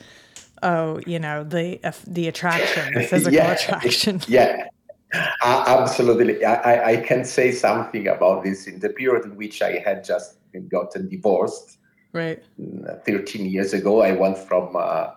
oh, 0.63 1.01
you 1.07 1.19
know, 1.19 1.45
the 1.45 1.81
uh, 1.83 1.93
the 2.07 2.29
attraction, 2.29 2.95
the 2.95 3.03
physical 3.09 3.35
yeah, 3.35 3.53
attraction. 3.53 4.21
Yeah, 4.29 4.69
uh, 5.13 5.65
absolutely. 5.67 6.45
I, 6.45 6.93
I 6.93 6.97
can 6.99 7.25
say 7.25 7.53
something 7.53 8.09
about 8.09 8.45
this. 8.45 8.67
In 8.67 8.81
the 8.81 8.91
period 8.91 9.25
in 9.25 9.37
which 9.37 9.63
I 9.63 9.79
had 9.79 10.05
just 10.05 10.39
gotten 10.69 11.09
divorced, 11.09 11.79
right, 12.13 12.43
mm, 12.61 13.05
thirteen 13.05 13.47
years 13.47 13.73
ago, 13.73 14.03
I 14.03 14.13
went 14.13 14.39
from 14.39 14.77
uh, 14.77 15.11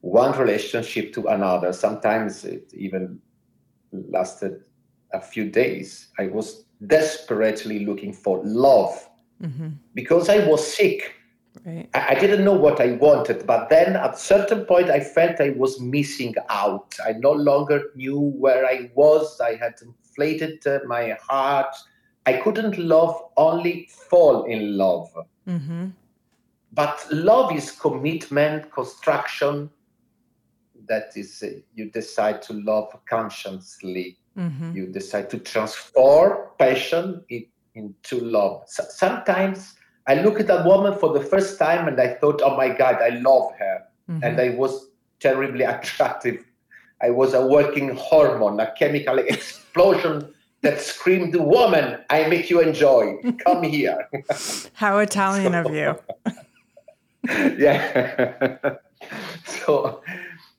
one 0.00 0.38
relationship 0.38 1.12
to 1.14 1.26
another. 1.28 1.72
Sometimes 1.72 2.44
it 2.44 2.72
even 2.74 3.20
lasted 3.92 4.62
a 5.12 5.20
few 5.20 5.50
days. 5.50 6.08
I 6.18 6.26
was 6.26 6.64
desperately 6.86 7.86
looking 7.86 8.12
for 8.12 8.42
love 8.44 9.08
mm-hmm. 9.40 9.68
because 9.94 10.28
I 10.28 10.46
was 10.46 10.76
sick. 10.76 11.14
Right. 11.64 11.88
I, 11.94 12.14
didn't 12.14 12.44
know 12.44 12.52
what 12.54 12.80
I 12.80 12.92
wanted, 12.92 13.46
but 13.46 13.68
then 13.68 13.96
at 13.96 14.18
certain 14.18 14.64
point 14.64 14.90
I 14.90 15.00
felt 15.00 15.40
I 15.40 15.50
was 15.50 15.80
missing 15.80 16.34
out. 16.48 16.96
I 17.04 17.12
no 17.12 17.30
longer 17.30 17.90
knew 17.94 18.18
where 18.18 18.66
I 18.66 18.90
was. 18.94 19.40
I 19.40 19.54
had 19.54 19.74
inflated 19.80 20.66
uh, 20.66 20.80
my 20.86 21.16
heart. 21.28 21.74
I 22.26 22.34
couldn't 22.34 22.76
love, 22.76 23.22
only 23.36 23.88
fall 24.08 24.44
in 24.44 24.76
love. 24.76 25.12
Mm-hmm. 25.46 25.90
But 26.72 27.06
love 27.12 27.54
is 27.54 27.70
commitment, 27.70 28.72
construction. 28.72 29.70
That 30.88 31.12
is, 31.14 31.42
uh, 31.42 31.60
you 31.74 31.90
decide 31.90 32.42
to 32.42 32.54
love 32.54 32.94
consciously 33.08 34.18
Mm-hmm. 34.38 34.76
You 34.76 34.86
decide 34.86 35.30
to 35.30 35.38
transform 35.38 36.48
passion 36.58 37.24
in, 37.28 37.46
into 37.74 38.20
love. 38.20 38.64
So, 38.66 38.84
sometimes 38.88 39.74
I 40.06 40.14
looked 40.14 40.40
at 40.40 40.46
that 40.48 40.66
woman 40.66 40.98
for 40.98 41.12
the 41.12 41.20
first 41.20 41.58
time 41.58 41.88
and 41.88 41.98
I 42.00 42.08
thought, 42.14 42.42
oh 42.44 42.56
my 42.56 42.68
God, 42.68 42.96
I 43.00 43.10
love 43.20 43.52
her. 43.58 43.82
Mm-hmm. 44.10 44.24
And 44.24 44.40
I 44.40 44.50
was 44.50 44.88
terribly 45.20 45.64
attractive. 45.64 46.44
I 47.02 47.10
was 47.10 47.34
a 47.34 47.46
working 47.46 47.96
hormone, 47.96 48.60
a 48.60 48.72
chemical 48.78 49.18
explosion 49.18 50.34
that 50.62 50.80
screamed, 50.80 51.34
Woman, 51.36 51.98
I 52.10 52.26
make 52.28 52.50
you 52.50 52.60
enjoy. 52.60 53.18
Come 53.44 53.62
here. 53.62 54.08
How 54.72 54.98
Italian 54.98 55.52
so, 55.52 55.60
of 55.60 55.74
you. 55.74 55.90
yeah. 57.58 58.76
so, 59.44 60.02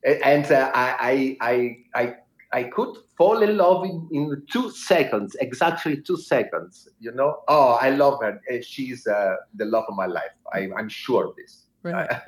and 0.03 0.51
uh, 0.51 0.71
I, 0.73 1.37
I, 1.41 1.77
I, 1.93 2.15
I 2.51 2.63
could 2.65 2.97
fall 3.17 3.41
in 3.41 3.57
love 3.57 3.85
in, 3.85 4.07
in 4.11 4.43
two 4.51 4.69
seconds, 4.71 5.35
exactly 5.39 6.01
two 6.01 6.17
seconds. 6.17 6.89
You 6.99 7.11
know, 7.11 7.41
oh, 7.47 7.77
I 7.81 7.89
love 7.91 8.19
her. 8.21 8.41
Eh, 8.49 8.61
she's 8.61 9.07
uh, 9.07 9.35
the 9.53 9.65
love 9.65 9.85
of 9.87 9.95
my 9.95 10.05
life. 10.05 10.31
I, 10.53 10.69
am 10.77 10.89
sure 10.89 11.27
of 11.27 11.35
this. 11.35 11.63
Right. 11.83 12.09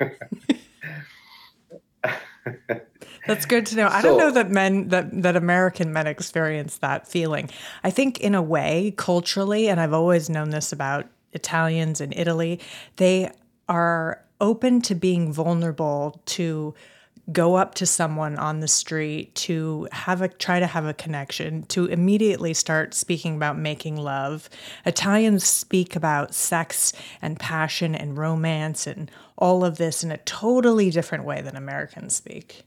That's 3.26 3.44
good 3.44 3.66
to 3.66 3.76
know. 3.76 3.88
I 3.88 4.00
don't 4.00 4.16
know 4.16 4.30
that 4.30 4.50
men 4.50 4.88
that 4.88 5.22
that 5.22 5.36
American 5.36 5.92
men 5.92 6.06
experience 6.06 6.78
that 6.78 7.06
feeling. 7.06 7.50
I 7.84 7.90
think 7.90 8.20
in 8.20 8.34
a 8.34 8.40
way, 8.40 8.94
culturally, 8.96 9.68
and 9.68 9.80
I've 9.80 9.92
always 9.92 10.30
known 10.30 10.50
this 10.50 10.72
about 10.72 11.06
Italians 11.32 12.00
in 12.00 12.12
Italy, 12.12 12.60
they 12.96 13.30
are 13.68 14.24
open 14.40 14.80
to 14.82 14.94
being 14.94 15.32
vulnerable 15.32 16.22
to 16.26 16.74
go 17.32 17.56
up 17.56 17.74
to 17.74 17.86
someone 17.86 18.36
on 18.38 18.60
the 18.60 18.68
street 18.68 19.34
to 19.34 19.88
have 19.92 20.22
a 20.22 20.28
try 20.28 20.60
to 20.60 20.66
have 20.66 20.86
a 20.86 20.94
connection 20.94 21.62
to 21.64 21.86
immediately 21.86 22.54
start 22.54 22.94
speaking 22.94 23.36
about 23.36 23.58
making 23.58 23.96
love. 23.96 24.48
Italians 24.84 25.44
speak 25.44 25.96
about 25.96 26.34
sex 26.34 26.92
and 27.20 27.38
passion 27.38 27.94
and 27.94 28.16
romance 28.16 28.86
and 28.86 29.10
all 29.36 29.64
of 29.64 29.78
this 29.78 30.02
in 30.02 30.10
a 30.10 30.18
totally 30.18 30.90
different 30.90 31.24
way 31.24 31.40
than 31.40 31.56
americans 31.56 32.14
speak. 32.14 32.64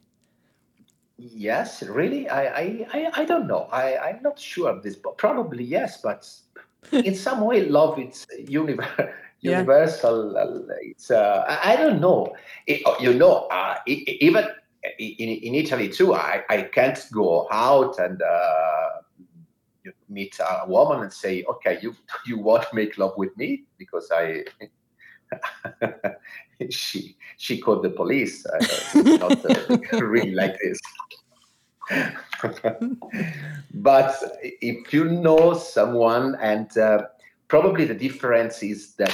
Yes 1.18 1.84
really? 1.84 2.30
I 2.30 2.88
i 2.94 3.12
i, 3.16 3.26
don't 3.26 3.48
know. 3.48 3.68
I 3.72 3.98
i'm 3.98 4.22
not 4.24 4.40
sure 4.40 4.70
of 4.70 4.84
this 4.84 4.96
but 4.96 5.18
probably 5.18 5.64
yes 5.64 6.02
but 6.02 6.30
in 6.92 7.16
some 7.16 7.42
way 7.42 7.66
love 7.66 8.00
it's 8.00 8.26
universal 8.48 9.10
yeah. 9.42 9.52
universal. 9.60 10.36
It's 10.82 11.12
uh, 11.12 11.46
I, 11.48 11.76
don't 11.76 12.00
know. 12.00 12.34
It, 12.68 12.82
you 13.00 13.14
know, 13.14 13.48
uh, 13.48 13.78
it, 13.86 14.24
even 14.24 14.46
in, 15.00 15.30
in 15.30 15.56
Italy 15.56 15.90
too, 15.90 16.14
I, 16.14 16.44
I 16.50 16.64
can't 16.64 17.00
go 17.12 17.48
out 17.52 18.00
and 18.00 18.22
uh, 18.22 18.90
meet 20.10 20.40
a 20.40 20.68
woman 20.68 21.02
and 21.04 21.14
say, 21.14 21.44
okay, 21.50 21.80
you 21.82 21.96
you 22.26 22.38
want 22.38 22.64
to 22.70 22.76
make 22.76 22.98
love 22.98 23.14
with 23.18 23.36
me 23.38 23.64
because 23.78 24.12
I. 24.14 24.44
she 26.70 27.16
she 27.38 27.58
called 27.58 27.84
the 27.84 27.90
police. 27.90 28.46
Uh, 28.46 28.60
not 29.18 29.46
uh, 29.46 29.78
really 30.06 30.32
like 30.32 30.58
this. 30.62 30.80
but 33.74 34.16
if 34.44 34.94
you 34.94 35.06
know 35.06 35.54
someone, 35.54 36.36
and 36.42 36.78
uh, 36.78 37.04
probably 37.52 37.84
the 37.84 37.94
difference 37.94 38.64
is 38.64 38.96
that 38.96 39.14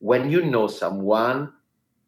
when 0.00 0.28
you 0.28 0.44
know 0.44 0.66
someone, 0.66 1.52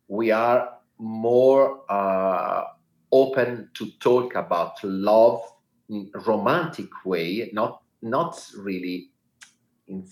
we 0.08 0.32
are 0.32 0.68
more 0.98 1.82
uh, 1.88 2.64
open 3.12 3.68
to 3.74 3.88
talk 4.00 4.34
about 4.34 4.82
love 4.82 5.40
in 5.88 6.10
romantic 6.26 6.88
way, 7.04 7.50
not 7.52 7.82
not 8.02 8.44
really 8.58 9.10
in 9.86 10.04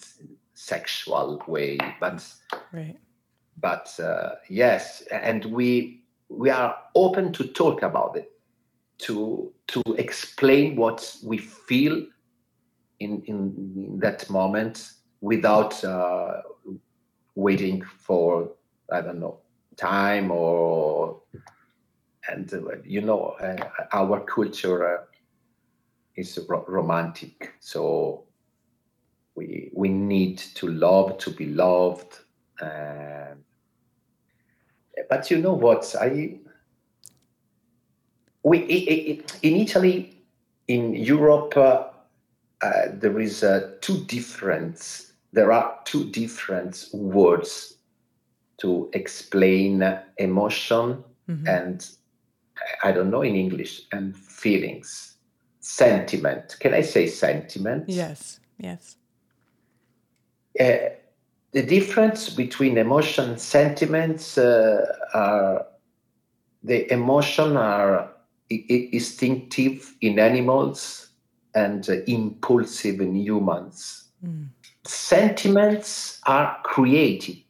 sexual 0.55 1.43
way, 1.49 1.77
but 1.99 2.25
right. 2.73 2.97
but 3.57 3.93
uh, 3.99 4.37
yes, 4.49 5.03
and 5.11 5.45
we 5.47 6.05
we 6.29 6.51
are 6.51 6.77
open 6.95 7.33
to 7.33 7.45
talk 7.45 7.83
about 7.83 8.17
it. 8.17 8.31
to 8.99 9.53
to 9.67 9.81
explain 9.97 10.77
what 10.77 11.17
we 11.25 11.39
feel 11.39 11.95
in 12.99 13.23
in 13.27 13.99
that 14.01 14.31
moment 14.31 14.98
without 15.21 15.83
uh, 15.85 16.43
waiting 17.35 17.83
for 17.83 18.51
I 18.91 19.01
don't 19.01 19.21
know 19.21 19.39
time 19.77 20.31
or 20.31 21.21
and 22.29 22.53
uh, 22.53 22.77
you 22.85 23.01
know 23.01 23.37
our 23.93 24.21
culture 24.21 24.99
uh, 24.99 25.05
is 26.17 26.39
ro- 26.49 26.65
romantic. 26.69 27.55
So 27.61 28.25
we 29.35 29.71
we 29.75 29.89
need 29.89 30.39
to 30.39 30.69
love 30.69 31.19
to 31.19 31.31
be 31.31 31.47
loved 31.47 32.19
but 35.09 35.31
you 35.31 35.39
know 35.39 35.53
what? 35.55 35.95
I 36.01 36.39
we 38.43 38.59
in 39.43 39.57
italy 39.57 40.23
in 40.69 40.95
europe 40.95 41.57
uh, 41.57 41.85
there 42.93 43.19
is 43.21 43.43
uh, 43.43 43.73
two 43.81 44.05
different 44.05 45.08
there 45.33 45.53
are 45.53 45.79
two 45.85 46.11
different 46.11 46.87
words 46.93 47.75
to 48.59 48.91
explain 48.93 49.83
emotion 50.19 51.05
mm-hmm. 51.29 51.47
and 51.47 51.89
I 52.83 52.93
don't 52.93 53.11
know 53.11 53.23
in 53.23 53.37
English 53.37 53.83
and 53.93 54.17
feelings, 54.17 55.17
sentiment. 55.61 56.57
Can 56.61 56.75
I 56.75 56.83
say 56.83 57.07
sentiment? 57.07 57.85
Yes, 57.89 58.41
yes. 58.59 58.97
Uh, 60.59 60.91
the 61.53 61.63
difference 61.63 62.31
between 62.31 62.79
emotion 62.79 63.31
and 63.31 63.41
sentiments 63.41 64.37
uh, 64.37 64.85
are 65.15 65.67
the 66.65 66.93
emotion 66.93 67.57
are 67.57 68.11
instinctive 68.51 69.95
in 70.01 70.19
animals 70.19 71.11
and 71.55 71.89
uh, 71.89 71.97
impulsive 72.07 73.01
in 73.01 73.15
humans. 73.15 74.09
Mm. 74.25 74.49
Sentiments 74.85 76.21
are 76.27 76.59
created 76.63 77.45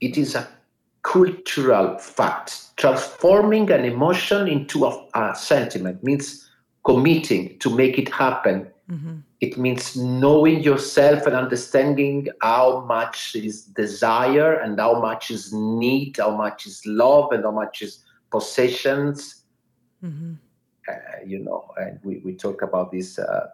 it 0.00 0.16
is 0.16 0.34
a 0.34 0.48
cultural 1.02 1.98
fact. 1.98 2.76
Transforming 2.76 3.70
an 3.70 3.84
emotion 3.84 4.48
into 4.48 4.86
a, 4.86 5.08
a 5.14 5.34
sentiment 5.34 6.02
means 6.02 6.48
committing 6.84 7.58
to 7.58 7.70
make 7.70 7.98
it 7.98 8.08
happen. 8.08 8.70
Mm-hmm. 8.90 9.16
It 9.40 9.56
means 9.56 9.96
knowing 9.96 10.62
yourself 10.62 11.26
and 11.26 11.36
understanding 11.36 12.28
how 12.42 12.84
much 12.86 13.34
is 13.36 13.64
desire 13.64 14.54
and 14.54 14.78
how 14.78 15.00
much 15.00 15.30
is 15.30 15.52
need, 15.52 16.16
how 16.18 16.36
much 16.36 16.66
is 16.66 16.82
love, 16.84 17.32
and 17.32 17.44
how 17.44 17.50
much 17.50 17.82
is 17.82 18.02
possessions. 18.30 19.44
Mm-hmm. 20.02 20.34
Uh, 20.88 20.92
you 21.24 21.38
know, 21.38 21.70
and 21.76 22.00
we, 22.02 22.18
we 22.24 22.34
talk 22.34 22.62
about 22.62 22.90
this 22.90 23.18
uh, 23.18 23.48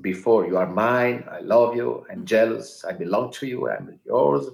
before. 0.00 0.46
You 0.46 0.56
are 0.56 0.66
mine. 0.66 1.24
I 1.30 1.40
love 1.40 1.76
you. 1.76 2.06
I'm 2.10 2.24
jealous. 2.24 2.84
I 2.84 2.92
belong 2.92 3.32
to 3.32 3.46
you. 3.46 3.68
I'm 3.70 3.98
yours 4.04 4.48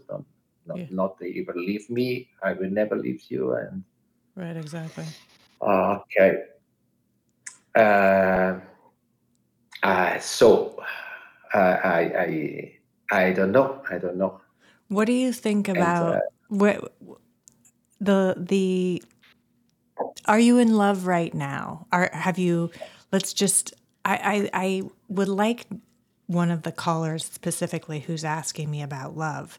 not, 0.66 0.78
yeah. 0.78 0.86
not 0.90 1.18
they 1.18 1.34
ever 1.40 1.58
leave 1.58 1.88
me 1.90 2.28
i 2.42 2.52
will 2.52 2.70
never 2.70 2.96
leave 2.96 3.22
you 3.28 3.54
and 3.54 3.82
right 4.34 4.56
exactly 4.56 5.04
uh, 5.62 5.98
okay 6.00 6.42
uh, 7.74 8.58
uh, 9.82 10.18
so 10.18 10.82
uh, 11.54 11.76
I, 11.84 12.00
I 12.18 12.78
i 13.10 13.32
don't 13.32 13.52
know 13.52 13.82
i 13.90 13.98
don't 13.98 14.16
know 14.16 14.40
what 14.88 15.06
do 15.06 15.12
you 15.12 15.32
think 15.32 15.68
about 15.68 16.14
and, 16.14 16.16
uh, 16.16 16.20
what 16.48 16.96
the 18.00 18.34
the 18.36 19.02
are 20.26 20.38
you 20.38 20.58
in 20.58 20.74
love 20.76 21.06
right 21.06 21.32
now 21.32 21.86
are 21.92 22.10
have 22.12 22.38
you 22.38 22.70
let's 23.12 23.32
just 23.32 23.74
I, 24.06 24.14
I 24.14 24.50
i 24.52 24.82
would 25.08 25.28
like 25.28 25.66
one 26.26 26.50
of 26.50 26.62
the 26.62 26.72
callers 26.72 27.24
specifically 27.24 28.00
who's 28.00 28.24
asking 28.24 28.70
me 28.70 28.82
about 28.82 29.16
love 29.16 29.58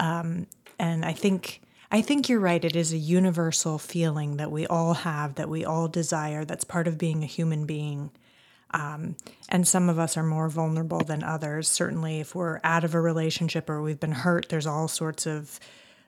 um, 0.00 0.46
and 0.78 1.04
I 1.04 1.12
think 1.12 1.60
I 1.90 2.00
think 2.00 2.28
you're 2.28 2.40
right. 2.40 2.64
It 2.64 2.74
is 2.74 2.92
a 2.92 2.98
universal 2.98 3.78
feeling 3.78 4.38
that 4.38 4.50
we 4.50 4.66
all 4.66 4.94
have, 4.94 5.34
that 5.34 5.50
we 5.50 5.64
all 5.64 5.88
desire. 5.88 6.44
That's 6.44 6.64
part 6.64 6.88
of 6.88 6.96
being 6.96 7.22
a 7.22 7.26
human 7.26 7.66
being. 7.66 8.10
Um, 8.70 9.16
and 9.50 9.68
some 9.68 9.90
of 9.90 9.98
us 9.98 10.16
are 10.16 10.22
more 10.22 10.48
vulnerable 10.48 11.00
than 11.00 11.22
others. 11.22 11.68
Certainly, 11.68 12.20
if 12.20 12.34
we're 12.34 12.60
out 12.64 12.84
of 12.84 12.94
a 12.94 13.00
relationship 13.00 13.68
or 13.68 13.82
we've 13.82 14.00
been 14.00 14.12
hurt, 14.12 14.48
there's 14.48 14.66
all 14.66 14.88
sorts 14.88 15.26
of 15.26 15.60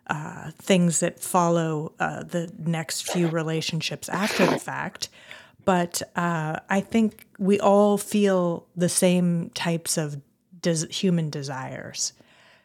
uh, 0.07 0.51
things 0.53 1.01
that 1.01 1.21
follow 1.21 1.93
uh, 2.01 2.23
the 2.23 2.51
next 2.59 3.11
few 3.13 3.29
relationships 3.29 4.09
after 4.09 4.47
the 4.47 4.59
fact. 4.59 5.11
But 5.65 6.03
uh, 6.17 6.61
I 6.69 6.81
think 6.81 7.27
we 7.39 7.59
all 7.59 7.99
feel 7.99 8.67
the 8.77 8.89
same 8.89 9.51
types 9.51 9.97
of 9.97 10.21
des- 10.61 10.89
human 10.89 11.31
desires. 11.31 12.13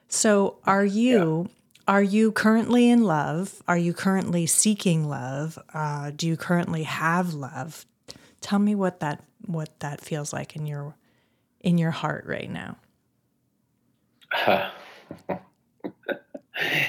So, 0.08 0.58
are 0.66 0.86
you 0.86 1.48
yeah. 1.48 1.94
are 1.94 2.04
you 2.04 2.32
currently 2.32 2.90
in 2.90 3.04
love? 3.04 3.62
Are 3.68 3.78
you 3.78 3.94
currently 3.94 4.46
seeking 4.46 5.08
love? 5.08 5.60
Uh, 5.74 6.12
do 6.16 6.28
you 6.28 6.36
currently 6.36 6.84
have 6.84 7.34
love? 7.34 7.86
Tell 8.42 8.60
me 8.60 8.76
what 8.76 9.00
that 9.02 9.24
what 9.46 9.80
that 9.80 10.02
feels 10.02 10.34
like 10.34 10.56
in 10.56 10.66
your 10.66 10.96
in 11.62 11.78
your 11.78 11.92
heart 11.92 12.26
right 12.26 12.50
now. 12.50 12.78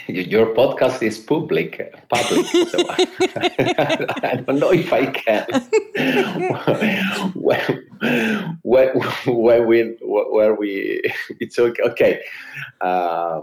your 0.09 0.55
podcast 0.55 1.03
is 1.03 1.19
public 1.19 1.95
public 2.09 2.47
so 2.47 2.79
I, 2.89 4.43
don't 4.47 4.59
know 4.59 4.73
if 4.73 4.93
i 4.93 5.07
can. 5.07 5.47
When, 7.35 7.87
when, 8.63 8.89
when 9.27 9.67
we 9.67 9.97
where 10.03 10.55
we 10.55 11.03
it's 11.41 11.59
okay 11.59 11.83
okay. 11.83 12.23
Uh, 12.81 13.43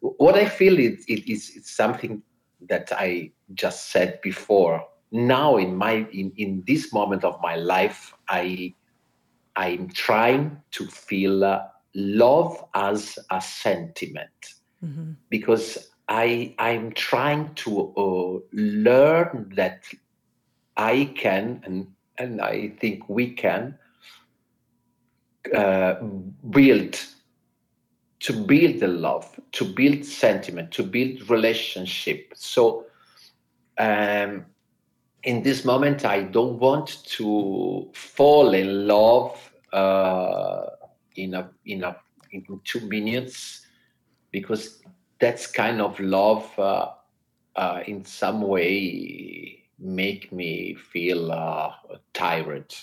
what 0.00 0.34
i 0.36 0.46
feel 0.46 0.78
is 0.78 1.04
is 1.06 1.52
it's 1.56 1.70
something 1.70 2.22
that 2.68 2.92
i 2.92 3.30
just 3.54 3.90
said 3.90 4.20
before. 4.22 4.84
Now 5.10 5.56
in 5.56 5.74
my 5.74 6.06
in, 6.12 6.32
in 6.36 6.62
this 6.66 6.92
moment 6.92 7.24
of 7.24 7.40
my 7.40 7.56
life 7.56 8.14
i 8.28 8.74
i'm 9.56 9.88
trying 9.88 10.60
to 10.72 10.86
feel 10.86 11.44
uh, 11.44 11.62
love 11.94 12.62
as 12.74 13.18
a 13.30 13.40
sentiment 13.40 14.57
mm-hmm. 14.84 15.12
because 15.28 15.90
I 16.08 16.54
I'm 16.58 16.92
trying 16.92 17.54
to 17.56 17.92
uh, 17.96 18.38
learn 18.52 19.52
that 19.56 19.84
I 20.76 21.12
can 21.14 21.60
and 21.64 21.88
and 22.16 22.40
I 22.40 22.70
think 22.80 23.08
we 23.08 23.32
can 23.34 23.78
uh, 25.54 25.94
build 26.50 26.98
to 28.20 28.32
build 28.32 28.80
the 28.80 28.88
love, 28.88 29.38
to 29.52 29.64
build 29.64 30.04
sentiment, 30.04 30.72
to 30.72 30.82
build 30.82 31.30
relationship. 31.30 32.32
So 32.34 32.86
um, 33.78 34.44
in 35.22 35.42
this 35.42 35.64
moment, 35.64 36.04
I 36.04 36.22
don't 36.22 36.58
want 36.58 37.04
to 37.04 37.88
fall 37.94 38.54
in 38.54 38.88
love 38.88 39.52
uh, 39.72 40.66
in 41.14 41.34
a 41.34 41.50
in 41.64 41.84
a 41.84 41.96
in 42.30 42.60
two 42.64 42.80
minutes 42.80 43.66
because 44.30 44.82
that's 45.20 45.46
kind 45.46 45.80
of 45.80 45.98
love 46.00 46.46
uh, 46.58 46.90
uh, 47.56 47.80
in 47.86 48.04
some 48.04 48.42
way 48.42 49.64
make 49.78 50.32
me 50.32 50.74
feel 50.74 51.32
uh, 51.32 51.72
tired. 52.12 52.74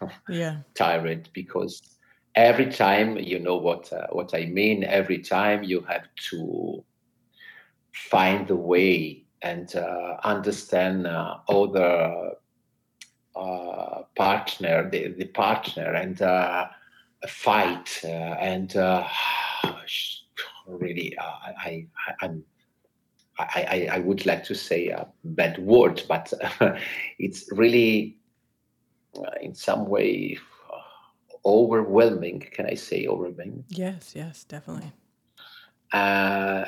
Yeah. 0.28 0.58
Tired 0.74 1.28
because 1.32 1.94
every 2.34 2.66
time 2.66 3.16
you 3.16 3.38
know 3.38 3.56
what 3.56 3.92
uh, 3.92 4.06
what 4.10 4.34
i 4.34 4.44
mean 4.46 4.84
every 4.84 5.18
time 5.18 5.62
you 5.62 5.80
have 5.82 6.06
to 6.16 6.84
find 7.92 8.48
the 8.48 8.56
way 8.56 9.24
and 9.42 9.76
uh, 9.76 10.16
understand 10.24 11.06
uh, 11.06 11.36
other 11.48 12.32
partner 14.16 14.88
the, 14.90 15.08
the 15.18 15.26
partner 15.26 15.92
and 15.94 16.18
fight 17.28 18.00
and 18.04 18.76
really, 20.66 21.16
uh, 21.18 21.22
I, 21.22 21.86
I, 22.20 22.24
am 22.24 22.44
I, 23.38 23.88
I, 23.92 23.98
would 23.98 24.26
like 24.26 24.44
to 24.44 24.54
say 24.54 24.88
a 24.88 25.06
bad 25.24 25.58
word, 25.58 26.02
but 26.08 26.32
it's 27.18 27.50
really, 27.52 28.16
uh, 29.16 29.30
in 29.40 29.54
some 29.54 29.86
way, 29.86 30.38
uh, 30.72 31.48
overwhelming. 31.48 32.40
Can 32.40 32.66
I 32.66 32.74
say 32.74 33.06
overwhelming? 33.06 33.64
Yes, 33.68 34.12
yes, 34.14 34.44
definitely. 34.44 34.92
Uh, 35.92 36.64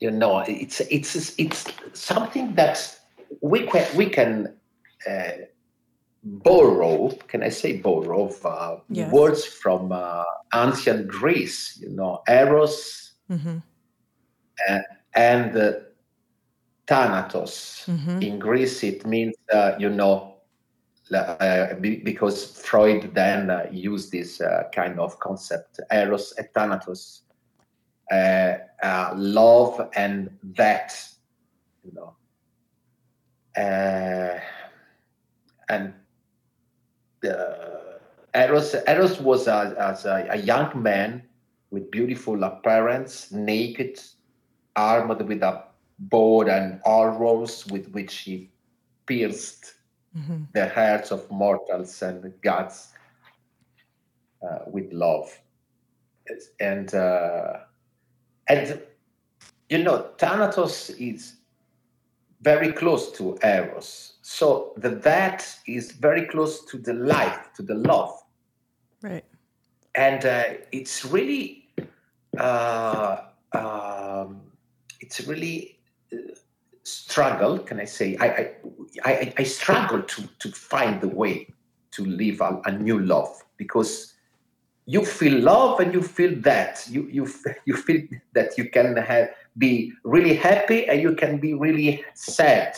you 0.00 0.10
know, 0.10 0.38
it's 0.40 0.80
it's 0.80 1.38
it's 1.38 1.66
something 1.92 2.54
that 2.54 2.98
we 3.40 3.66
can 3.66 3.96
we 3.96 4.06
can 4.06 4.54
uh, 5.08 5.30
borrow, 6.22 7.10
can 7.28 7.42
I 7.42 7.48
say 7.48 7.78
borrow, 7.78 8.30
uh, 8.44 8.78
yes. 8.88 9.12
words 9.12 9.44
from 9.44 9.92
uh, 9.92 10.24
ancient 10.54 11.08
Greece, 11.08 11.78
you 11.80 11.90
know, 11.90 12.22
eros 12.28 13.12
mm-hmm. 13.30 13.58
and, 14.68 14.84
and 15.14 15.76
thanatos. 16.86 17.84
Mm-hmm. 17.86 18.22
In 18.22 18.38
Greece, 18.38 18.82
it 18.82 19.06
means, 19.06 19.34
uh, 19.52 19.72
you 19.78 19.90
know, 19.90 20.38
uh, 21.14 21.74
because 22.04 22.60
Freud 22.60 23.14
then 23.14 23.50
uh, 23.50 23.66
used 23.70 24.12
this 24.12 24.40
uh, 24.40 24.64
kind 24.74 24.98
of 25.00 25.18
concept, 25.20 25.80
eros 25.90 26.34
et 26.38 26.52
thanatos, 26.52 27.22
uh, 28.10 28.58
uh, 28.82 29.14
love 29.16 29.88
and 29.94 30.30
that, 30.56 30.94
you 31.84 31.92
know. 31.92 32.14
and 35.70 35.92
Eros, 38.34 38.74
Eros 38.86 39.20
was 39.20 39.46
a, 39.46 39.74
as 39.78 40.04
a, 40.04 40.26
a 40.30 40.36
young 40.36 40.80
man 40.80 41.22
with 41.70 41.90
beautiful 41.90 42.44
appearance, 42.44 43.32
naked, 43.32 44.00
armed 44.76 45.20
with 45.22 45.42
a 45.42 45.64
bow 45.98 46.42
and 46.42 46.80
arrows 46.86 47.66
with 47.66 47.88
which 47.90 48.14
he 48.18 48.50
pierced 49.06 49.74
mm-hmm. 50.16 50.42
the 50.52 50.68
hearts 50.68 51.10
of 51.10 51.28
mortals 51.30 52.02
and 52.02 52.32
gods 52.42 52.92
uh, 54.42 54.58
with 54.66 54.92
love. 54.92 55.36
And 56.60 56.94
uh, 56.94 57.60
and 58.48 58.80
you 59.70 59.82
know, 59.82 60.10
Thanatos 60.18 60.90
is 60.90 61.37
very 62.42 62.72
close 62.72 63.10
to 63.12 63.38
Eros. 63.42 64.14
So 64.22 64.72
the 64.76 64.90
that 64.90 65.46
is 65.66 65.92
very 65.92 66.26
close 66.26 66.64
to 66.66 66.78
the 66.78 66.94
life, 66.94 67.50
to 67.56 67.62
the 67.62 67.74
love. 67.74 68.12
Right. 69.02 69.24
And 69.94 70.24
uh, 70.24 70.44
it's 70.70 71.04
really, 71.04 71.68
uh, 72.36 73.16
um, 73.52 74.42
it's 75.00 75.26
really 75.26 75.80
uh, 76.12 76.16
struggle. 76.82 77.58
Can 77.58 77.80
I 77.80 77.84
say? 77.84 78.16
I 78.20 78.26
I, 78.26 78.50
I, 79.04 79.34
I 79.38 79.42
struggle 79.42 80.02
to 80.02 80.22
to 80.38 80.52
find 80.52 81.00
the 81.00 81.08
way 81.08 81.48
to 81.92 82.04
live 82.04 82.40
a, 82.40 82.60
a 82.66 82.72
new 82.72 83.00
love 83.00 83.42
because 83.56 84.14
you 84.86 85.04
feel 85.04 85.40
love 85.40 85.80
and 85.80 85.92
you 85.92 86.02
feel 86.02 86.34
that 86.40 86.86
you 86.88 87.08
you 87.10 87.28
you 87.64 87.76
feel 87.76 88.02
that 88.34 88.56
you 88.56 88.70
can 88.70 88.96
have 88.96 89.30
be 89.58 89.92
really 90.04 90.34
happy 90.34 90.86
and 90.88 91.00
you 91.00 91.14
can 91.14 91.38
be 91.38 91.54
really 91.54 92.04
sad. 92.14 92.76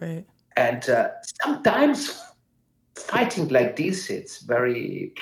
Right. 0.00 0.24
And 0.56 0.88
uh, 0.88 1.10
sometimes 1.42 2.20
fighting 2.96 3.48
like 3.48 3.74
this 3.74 4.08
it's 4.08 4.42
very 4.42 5.12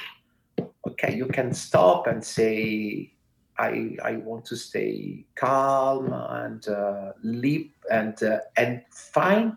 okay 0.87 1.17
you 1.17 1.25
can 1.25 1.55
stop 1.55 2.07
and 2.07 2.23
say 2.23 3.11
i 3.59 3.97
i 4.05 4.17
want 4.17 4.45
to 4.45 4.55
stay 4.55 5.25
calm 5.37 6.13
and 6.13 6.69
uh, 6.69 7.13
live 7.23 7.65
and 7.91 8.23
uh, 8.23 8.41
and 8.59 8.83
find 8.91 9.57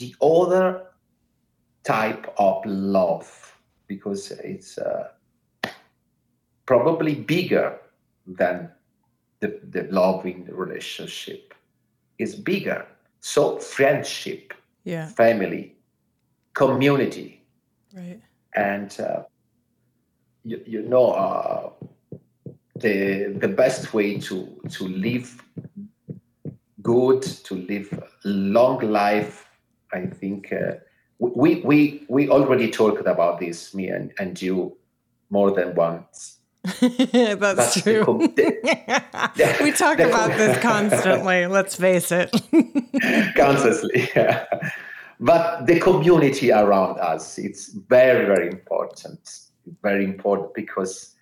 the 0.00 0.14
other 0.22 0.86
type 1.84 2.32
of 2.38 2.64
love. 2.66 3.56
Because 3.86 4.30
it's 4.30 4.78
uh, 4.78 5.08
probably 6.66 7.14
bigger 7.14 7.78
than 8.26 8.70
the, 9.40 9.58
the 9.70 9.82
loving 9.90 10.48
relationship 10.50 11.54
is 12.18 12.34
bigger. 12.34 12.86
So 13.20 13.58
friendship 13.58 14.54
yeah. 14.84 15.06
family 15.08 15.74
community. 16.54 17.42
Right. 17.94 18.20
And 18.54 18.98
uh, 19.00 19.22
you, 20.44 20.62
you 20.66 20.82
know 20.82 21.10
uh, 21.12 21.70
the 22.76 23.36
the 23.38 23.48
best 23.48 23.92
way 23.92 24.18
to 24.18 24.60
to 24.70 24.88
live 24.88 25.42
good 26.82 27.22
to 27.22 27.54
live 27.54 27.88
long 28.24 28.80
life 28.80 29.46
i 29.92 30.06
think 30.06 30.52
uh, 30.52 30.72
we 31.18 31.60
we 31.60 32.04
we 32.08 32.28
already 32.28 32.70
talked 32.70 33.06
about 33.06 33.38
this 33.38 33.74
me 33.74 33.88
and, 33.88 34.12
and 34.18 34.40
you 34.40 34.76
more 35.28 35.50
than 35.50 35.74
once 35.74 36.39
That's, 36.80 37.40
That's, 37.40 37.82
true. 37.82 38.04
The, 38.36 39.60
we 39.62 39.72
talk 39.72 39.98
about 39.98 40.36
this 40.36 40.58
constantly, 40.58 41.46
let's 41.46 41.74
face 41.74 42.12
it. 42.12 42.30
constantly, 43.34 44.10
yeah. 44.14 44.44
But 45.20 45.66
the 45.66 45.80
community 45.80 46.52
around 46.52 46.98
us, 46.98 47.38
it's 47.38 47.72
very, 47.72 48.26
very 48.26 48.48
important. 48.48 49.48
Very 49.82 50.04
important 50.04 50.52
because 50.52 51.14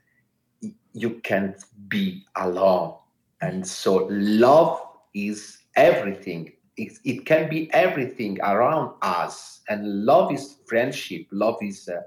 you 0.92 1.20
can't 1.20 1.62
be 1.86 2.24
alone. 2.34 2.94
And 3.40 3.64
so 3.64 4.08
love 4.10 4.80
is 5.14 5.58
everything. 5.76 6.52
It, 6.76 6.98
it 7.04 7.26
can 7.26 7.48
be 7.48 7.72
everything 7.72 8.40
around 8.42 8.94
us. 9.02 9.60
And 9.68 10.04
love 10.04 10.32
is 10.32 10.56
friendship, 10.66 11.26
love 11.30 11.58
is 11.62 11.88
uh, 11.88 12.00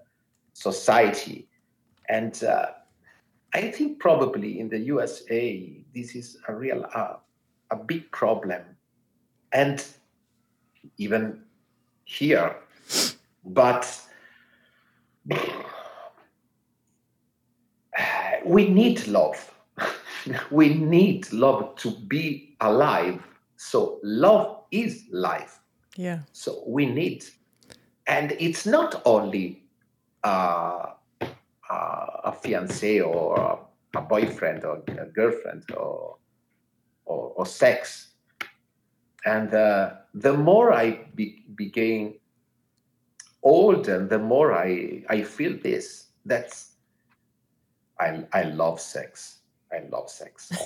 society. 0.54 1.48
And 2.10 2.44
uh, 2.44 2.72
I 3.54 3.72
think 3.72 4.00
probably 4.00 4.60
in 4.60 4.70
the 4.70 4.80
USA, 4.80 5.84
this 5.94 6.16
is 6.16 6.38
a 6.48 6.56
real, 6.56 6.86
uh, 6.94 7.16
a 7.70 7.76
big 7.76 8.10
problem. 8.12 8.62
And 9.52 9.84
even 10.98 11.42
here. 12.06 12.56
But 13.46 14.00
we 18.46 18.68
need 18.70 19.08
love. 19.08 19.54
we 20.52 20.74
need 20.74 21.32
love 21.34 21.76
to 21.78 21.92
be 21.92 22.56
alive. 22.62 23.22
So 23.58 24.00
love 24.04 24.64
is 24.72 25.04
life. 25.12 25.60
Yeah. 25.96 26.20
So 26.32 26.64
we 26.66 26.86
need, 26.86 27.26
and 28.08 28.32
it's 28.40 28.66
not 28.66 29.02
only 29.06 29.64
uh, 30.24 30.94
a 32.32 32.36
fiance 32.36 33.02
or 33.02 33.60
a 33.96 34.02
boyfriend 34.02 34.64
or 34.64 34.82
a 34.88 35.06
girlfriend 35.06 35.64
or 35.76 36.18
or, 37.06 37.34
or 37.36 37.46
sex. 37.46 38.14
And 39.26 39.54
uh, 39.54 39.94
the 40.14 40.34
more 40.34 40.74
I 40.74 41.06
be, 41.16 41.44
became 41.56 42.16
older, 43.44 44.06
the 44.06 44.20
more 44.20 44.54
I 44.54 45.04
I 45.10 45.24
feel 45.24 45.58
this. 45.62 46.08
That's 46.26 46.72
I 48.00 48.24
I 48.34 48.44
love 48.44 48.80
sex. 48.80 49.40
I 49.72 49.84
love 49.90 50.10
sex. 50.10 50.52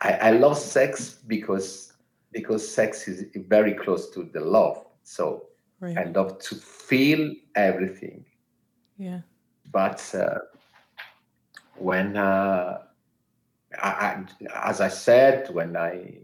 I, 0.00 0.12
I 0.28 0.30
love 0.32 0.58
sex 0.58 1.18
because 1.26 1.92
because 2.32 2.66
sex 2.66 3.06
is 3.06 3.26
very 3.48 3.74
close 3.74 4.10
to 4.10 4.24
the 4.32 4.40
love. 4.40 4.84
So 5.04 5.46
right. 5.82 5.98
I 5.98 6.04
love 6.04 6.38
to 6.38 6.54
feel 6.54 7.34
everything. 7.54 8.24
Yeah. 8.96 9.20
But 9.70 10.14
uh, 10.14 10.38
when, 11.76 12.16
uh, 12.16 12.78
I, 13.82 13.88
I, 13.88 14.24
as 14.68 14.80
I 14.80 14.88
said, 14.88 15.52
when 15.52 15.76
I 15.76 16.18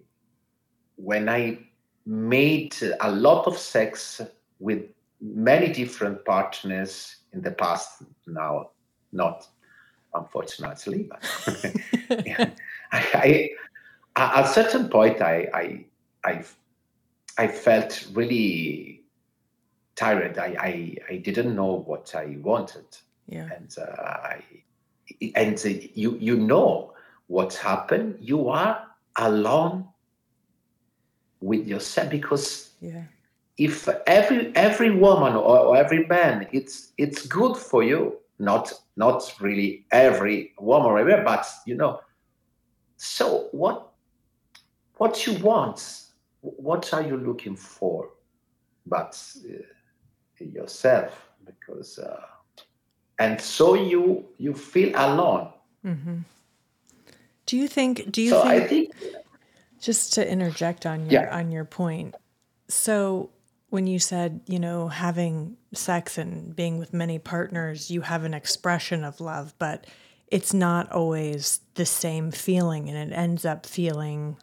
when 0.97 1.29
I 1.29 1.59
made 2.07 2.77
a 3.01 3.11
lot 3.11 3.47
of 3.47 3.57
sex 3.57 4.21
with 4.59 4.83
many 5.21 5.73
different 5.73 6.25
partners 6.25 7.17
in 7.33 7.41
the 7.41 7.53
past, 7.53 8.03
now 8.27 8.71
not 9.13 9.47
unfortunately, 10.15 11.09
but 11.09 11.23
I, 12.11 12.51
I, 12.93 13.51
at 14.17 14.45
a 14.45 14.49
certain 14.49 14.89
point 14.89 15.23
I 15.23 15.49
I 15.55 15.85
I, 16.25 16.45
I 17.39 17.49
felt 17.49 18.07
really 18.13 18.98
tired. 19.99 20.39
I, 20.39 20.57
I, 20.59 20.97
I 21.11 21.17
didn't 21.17 21.55
know 21.55 21.85
what 21.87 22.15
I 22.15 22.37
wanted. 22.41 22.87
Yeah. 23.27 23.49
And 23.55 23.75
uh, 23.79 24.03
I, 24.03 24.43
and 25.35 25.59
uh, 25.65 25.69
you 25.95 26.17
you 26.21 26.37
know 26.37 26.95
what 27.27 27.55
happened. 27.55 28.19
You 28.21 28.49
are 28.49 28.87
alone 29.17 29.89
with 31.41 31.67
yourself 31.67 32.11
because 32.11 32.71
yeah. 32.81 33.03
if 33.57 33.89
every 34.07 34.55
every 34.55 34.91
woman 34.91 35.35
or, 35.35 35.59
or 35.59 35.77
every 35.77 36.07
man, 36.07 36.47
it's 36.53 36.93
it's 36.97 37.27
good 37.27 37.57
for 37.57 37.83
you. 37.83 38.19
Not 38.39 38.73
not 38.97 39.35
really 39.41 39.85
every 39.91 40.53
woman, 40.59 40.87
or 40.87 40.99
everywhere, 40.99 41.25
but 41.25 41.45
you 41.67 41.75
know. 41.75 42.01
So 42.97 43.49
what 43.53 43.89
what 44.97 45.27
you 45.27 45.35
want? 45.35 46.05
What 46.41 46.95
are 46.95 47.03
you 47.03 47.17
looking 47.17 47.57
for? 47.57 48.11
But 48.87 49.21
uh, 49.45 49.63
yourself 50.45 51.31
because 51.45 51.99
uh, 51.99 52.21
and 53.19 53.41
so 53.41 53.75
you 53.75 54.25
you 54.39 54.55
feel 54.55 54.91
alone 54.95 55.51
mm-hmm. 55.85 56.19
do 57.47 57.57
you 57.57 57.69
think 57.69 58.11
do 58.11 58.23
you 58.23 58.31
so 58.31 58.43
think, 58.43 58.63
I 58.63 58.67
think 58.67 58.95
just 59.81 60.15
to 60.15 60.31
interject 60.31 60.87
on 60.87 61.09
your 61.09 61.23
yeah. 61.23 61.37
on 61.37 61.51
your 61.51 61.65
point 61.65 62.15
so 62.69 63.31
when 63.71 63.87
you 63.87 63.99
said 63.99 64.41
you 64.47 64.59
know 64.59 64.89
having 64.89 65.57
sex 65.75 66.19
and 66.19 66.55
being 66.55 66.79
with 66.79 66.93
many 66.93 67.19
partners 67.19 67.91
you 67.91 68.03
have 68.03 68.25
an 68.25 68.35
expression 68.35 69.05
of 69.05 69.21
love 69.21 69.55
but 69.59 69.87
it's 70.29 70.53
not 70.53 70.91
always 70.93 71.61
the 71.75 71.87
same 71.87 72.31
feeling 72.31 72.89
and 72.89 73.11
it 73.11 73.15
ends 73.15 73.45
up 73.45 73.65
feeling 73.65 74.37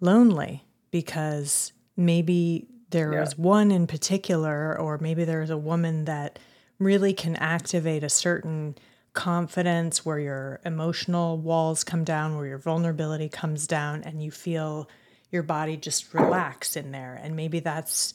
lonely 0.00 0.64
because 0.90 1.72
maybe 1.96 2.66
there 2.92 3.14
yeah. 3.14 3.22
is 3.22 3.36
one 3.36 3.70
in 3.70 3.86
particular 3.86 4.78
or 4.78 4.98
maybe 4.98 5.24
there's 5.24 5.50
a 5.50 5.56
woman 5.56 6.04
that 6.04 6.38
really 6.78 7.12
can 7.12 7.36
activate 7.36 8.04
a 8.04 8.08
certain 8.08 8.74
confidence 9.12 10.06
where 10.06 10.18
your 10.18 10.60
emotional 10.64 11.36
walls 11.36 11.84
come 11.84 12.04
down 12.04 12.36
where 12.36 12.46
your 12.46 12.58
vulnerability 12.58 13.28
comes 13.28 13.66
down 13.66 14.02
and 14.04 14.22
you 14.22 14.30
feel 14.30 14.88
your 15.30 15.42
body 15.42 15.76
just 15.76 16.14
relax 16.14 16.76
in 16.76 16.92
there 16.92 17.20
and 17.22 17.36
maybe 17.36 17.60
that's 17.60 18.14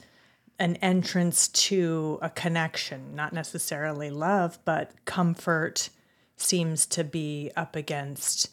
an 0.60 0.76
entrance 0.78 1.48
to 1.50 2.18
a 2.22 2.30
connection 2.32 3.16
not 3.16 3.32
necessarily 3.32 4.10
love 4.10 4.58
but 4.66 4.92
comfort 5.06 5.90
seems 6.36 6.86
to 6.86 7.04
be 7.04 7.52
up 7.56 7.76
against 7.76 8.50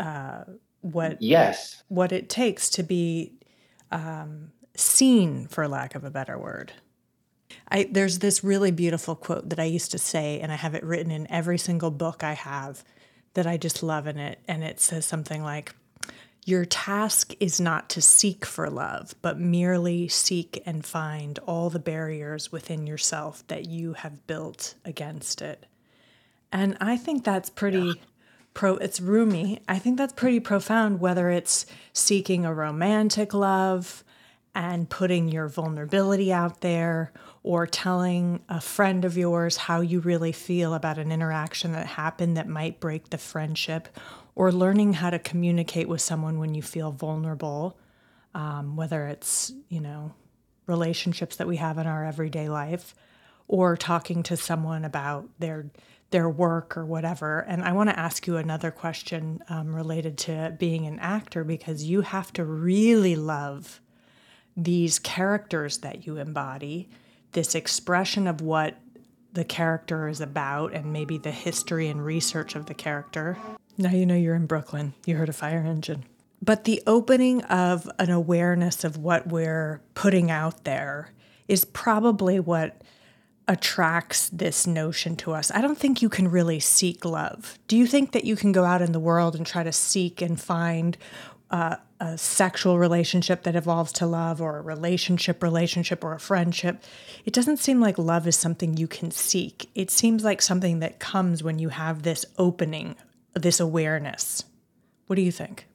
uh, 0.00 0.42
what 0.80 1.20
yes 1.22 1.82
what 1.88 2.10
it 2.10 2.28
takes 2.28 2.68
to 2.70 2.82
be 2.82 3.32
um, 3.92 4.50
seen, 4.76 5.46
for 5.46 5.66
lack 5.68 5.94
of 5.94 6.04
a 6.04 6.10
better 6.10 6.38
word. 6.38 6.72
I, 7.70 7.88
there's 7.90 8.18
this 8.18 8.42
really 8.44 8.70
beautiful 8.70 9.14
quote 9.14 9.48
that 9.48 9.60
I 9.60 9.64
used 9.64 9.90
to 9.92 9.98
say, 9.98 10.40
and 10.40 10.52
I 10.52 10.56
have 10.56 10.74
it 10.74 10.84
written 10.84 11.10
in 11.10 11.30
every 11.30 11.58
single 11.58 11.90
book 11.90 12.24
I 12.24 12.32
have 12.34 12.84
that 13.34 13.46
I 13.46 13.56
just 13.56 13.82
love 13.82 14.06
in 14.06 14.18
it. 14.18 14.40
And 14.48 14.64
it 14.64 14.80
says 14.80 15.04
something 15.04 15.42
like, 15.42 15.74
Your 16.44 16.64
task 16.64 17.34
is 17.38 17.60
not 17.60 17.88
to 17.90 18.02
seek 18.02 18.44
for 18.44 18.68
love, 18.68 19.14
but 19.22 19.38
merely 19.38 20.08
seek 20.08 20.62
and 20.66 20.84
find 20.84 21.38
all 21.40 21.70
the 21.70 21.78
barriers 21.78 22.50
within 22.50 22.86
yourself 22.86 23.46
that 23.48 23.68
you 23.68 23.94
have 23.94 24.26
built 24.26 24.74
against 24.84 25.42
it. 25.42 25.66
And 26.52 26.76
I 26.80 26.96
think 26.96 27.24
that's 27.24 27.50
pretty 27.50 27.78
yeah. 27.78 27.94
pro 28.54 28.76
it's 28.76 29.00
Rumi. 29.00 29.60
I 29.68 29.78
think 29.78 29.96
that's 29.96 30.12
pretty 30.12 30.40
profound 30.40 31.00
whether 31.00 31.30
it's 31.30 31.66
seeking 31.92 32.44
a 32.44 32.52
romantic 32.52 33.32
love 33.32 34.02
and 34.54 34.88
putting 34.88 35.28
your 35.28 35.48
vulnerability 35.48 36.32
out 36.32 36.60
there 36.60 37.12
or 37.42 37.66
telling 37.66 38.42
a 38.48 38.60
friend 38.60 39.04
of 39.04 39.16
yours 39.16 39.56
how 39.56 39.80
you 39.80 40.00
really 40.00 40.32
feel 40.32 40.74
about 40.74 40.98
an 40.98 41.12
interaction 41.12 41.72
that 41.72 41.86
happened 41.86 42.36
that 42.36 42.48
might 42.48 42.80
break 42.80 43.10
the 43.10 43.18
friendship 43.18 43.88
or 44.34 44.50
learning 44.50 44.94
how 44.94 45.10
to 45.10 45.18
communicate 45.18 45.88
with 45.88 46.00
someone 46.00 46.38
when 46.38 46.54
you 46.54 46.62
feel 46.62 46.90
vulnerable 46.90 47.78
um, 48.34 48.76
whether 48.76 49.06
it's 49.06 49.52
you 49.68 49.80
know 49.80 50.14
relationships 50.66 51.36
that 51.36 51.46
we 51.48 51.56
have 51.56 51.78
in 51.78 51.86
our 51.86 52.04
everyday 52.04 52.48
life 52.48 52.94
or 53.48 53.76
talking 53.76 54.22
to 54.22 54.36
someone 54.36 54.84
about 54.84 55.28
their 55.38 55.70
their 56.10 56.28
work 56.28 56.76
or 56.76 56.84
whatever. 56.84 57.40
And 57.40 57.62
I 57.62 57.72
want 57.72 57.88
to 57.90 57.98
ask 57.98 58.26
you 58.26 58.36
another 58.36 58.70
question 58.70 59.42
um, 59.48 59.74
related 59.74 60.18
to 60.18 60.56
being 60.58 60.86
an 60.86 60.98
actor 60.98 61.44
because 61.44 61.84
you 61.84 62.00
have 62.00 62.32
to 62.32 62.44
really 62.44 63.14
love 63.14 63.80
these 64.64 64.98
characters 64.98 65.78
that 65.78 66.06
you 66.06 66.16
embody, 66.16 66.88
this 67.32 67.54
expression 67.54 68.26
of 68.26 68.40
what 68.40 68.76
the 69.32 69.44
character 69.44 70.08
is 70.08 70.20
about, 70.20 70.72
and 70.72 70.92
maybe 70.92 71.16
the 71.16 71.30
history 71.30 71.88
and 71.88 72.04
research 72.04 72.56
of 72.56 72.66
the 72.66 72.74
character. 72.74 73.38
Now 73.78 73.90
you 73.90 74.04
know 74.04 74.16
you're 74.16 74.34
in 74.34 74.46
Brooklyn. 74.46 74.94
You 75.06 75.16
heard 75.16 75.28
a 75.28 75.32
fire 75.32 75.64
engine. 75.64 76.04
But 76.42 76.64
the 76.64 76.82
opening 76.86 77.42
of 77.44 77.88
an 77.98 78.10
awareness 78.10 78.82
of 78.82 78.96
what 78.96 79.28
we're 79.28 79.82
putting 79.94 80.30
out 80.30 80.64
there 80.64 81.12
is 81.48 81.64
probably 81.64 82.40
what 82.40 82.82
attracts 83.46 84.28
this 84.28 84.66
notion 84.66 85.16
to 85.16 85.32
us. 85.32 85.50
I 85.50 85.60
don't 85.60 85.76
think 85.76 86.00
you 86.02 86.08
can 86.08 86.28
really 86.28 86.60
seek 86.60 87.04
love. 87.04 87.58
Do 87.66 87.76
you 87.76 87.86
think 87.86 88.12
that 88.12 88.24
you 88.24 88.36
can 88.36 88.52
go 88.52 88.64
out 88.64 88.80
in 88.80 88.92
the 88.92 89.00
world 89.00 89.34
and 89.34 89.44
try 89.44 89.64
to 89.64 89.72
seek 89.72 90.22
and 90.22 90.40
find 90.40 90.96
uh, 91.50 91.76
a 91.98 92.16
sexual 92.16 92.78
relationship 92.78 93.42
that 93.42 93.56
evolves 93.56 93.92
to 93.92 94.06
love 94.06 94.40
or 94.40 94.58
a 94.58 94.62
relationship 94.62 95.42
relationship 95.42 96.04
or 96.04 96.14
a 96.14 96.20
friendship? 96.20 96.82
It 97.24 97.32
doesn't 97.32 97.58
seem 97.58 97.80
like 97.80 97.98
love 97.98 98.26
is 98.26 98.36
something 98.36 98.76
you 98.76 98.86
can 98.88 99.10
seek. 99.10 99.70
It 99.74 99.90
seems 99.90 100.24
like 100.24 100.40
something 100.40 100.78
that 100.80 100.98
comes 100.98 101.42
when 101.42 101.58
you 101.58 101.70
have 101.70 102.02
this 102.02 102.24
opening, 102.38 102.96
this 103.34 103.60
awareness. 103.60 104.44
What 105.06 105.16
do 105.16 105.22
you 105.22 105.32
think? 105.32 105.66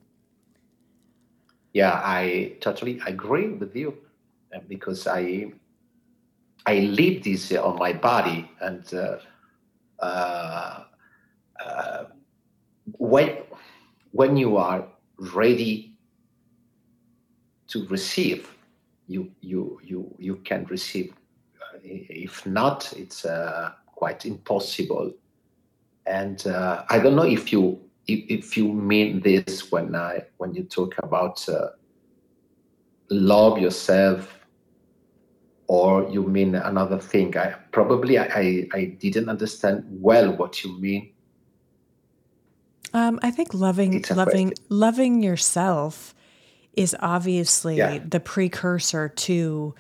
Yeah, 1.74 2.00
I 2.04 2.54
totally 2.62 3.02
agree 3.06 3.50
with 3.50 3.76
you 3.76 3.98
uh, 4.56 4.60
because 4.68 5.08
I 5.08 5.52
I 6.66 6.80
live 6.80 7.24
this 7.24 7.52
on 7.52 7.78
my 7.78 7.94
body, 7.94 8.50
and 8.62 8.92
uh, 8.94 9.18
uh, 10.00 10.84
uh, 11.64 12.06
when 12.98 13.38
when 14.12 14.38
you 14.38 14.58
are 14.58 14.88
ready 15.18 15.96
to 17.68 17.88
receive, 17.88 18.56
you 19.08 19.32
you 19.42 19.80
you 19.84 20.16
you 20.20 20.36
can 20.38 20.66
receive. 20.66 21.14
If 21.84 22.46
not, 22.46 22.94
it's 22.94 23.26
uh, 23.26 23.72
quite 23.86 24.26
impossible. 24.26 25.14
And 26.08 26.46
uh, 26.48 26.84
I 26.90 27.00
don't 27.00 27.16
know 27.16 27.26
if 27.26 27.52
you 27.52 27.80
if, 28.08 28.20
if, 28.30 28.58
you 28.58 28.72
mean 28.72 29.22
this 29.22 29.72
when 29.72 29.96
I 29.96 30.24
when 30.38 30.54
you 30.54 30.64
talk 30.64 30.96
about 31.00 31.48
uh, 31.50 31.70
love 33.10 33.60
yourself 33.60 34.40
or 35.68 36.08
you 36.10 36.24
mean 36.24 36.56
another 36.56 37.00
thing. 37.00 37.36
I 37.38 37.56
probably 37.72 38.20
I, 38.20 38.68
I 38.74 38.86
didn't 39.00 39.30
understand 39.30 39.86
well 39.90 40.32
what 40.36 40.64
you 40.64 40.80
mean. 40.80 41.12
Um, 42.94 43.20
I 43.24 43.32
think 43.32 43.54
loving 43.54 44.04
loving 44.10 44.54
loving 44.70 45.22
yourself 45.22 46.14
is 46.74 46.96
obviously 47.00 47.78
yeah. 47.78 48.00
the 48.06 48.20
precursor 48.20 49.10
to, 49.10 49.76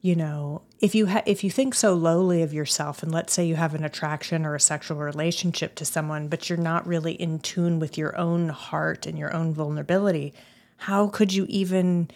you 0.00 0.16
know, 0.16 0.62
if 0.80 0.94
you 0.94 1.06
ha- 1.06 1.22
if 1.26 1.44
you 1.44 1.50
think 1.50 1.74
so 1.74 1.94
lowly 1.94 2.42
of 2.42 2.52
yourself, 2.52 3.02
and 3.02 3.12
let's 3.12 3.32
say 3.32 3.44
you 3.44 3.56
have 3.56 3.74
an 3.74 3.84
attraction 3.84 4.44
or 4.44 4.54
a 4.54 4.60
sexual 4.60 4.98
relationship 4.98 5.74
to 5.76 5.84
someone, 5.84 6.28
but 6.28 6.48
you're 6.48 6.58
not 6.58 6.86
really 6.86 7.12
in 7.12 7.38
tune 7.38 7.78
with 7.78 7.96
your 7.96 8.16
own 8.18 8.48
heart 8.48 9.06
and 9.06 9.18
your 9.18 9.34
own 9.34 9.52
vulnerability, 9.54 10.34
how 10.78 11.08
could 11.08 11.32
you 11.32 11.46
even 11.48 12.10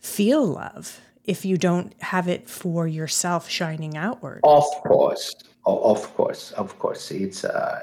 feel 0.00 0.44
love? 0.44 1.00
if 1.28 1.44
you 1.44 1.58
don't 1.58 1.92
have 2.00 2.26
it 2.26 2.48
for 2.48 2.88
yourself 2.88 3.50
shining 3.50 3.98
outward. 3.98 4.40
Of 4.44 4.64
course, 4.82 5.36
of 5.66 6.14
course, 6.14 6.52
of 6.52 6.78
course. 6.78 7.10
It's 7.10 7.44
uh, 7.44 7.80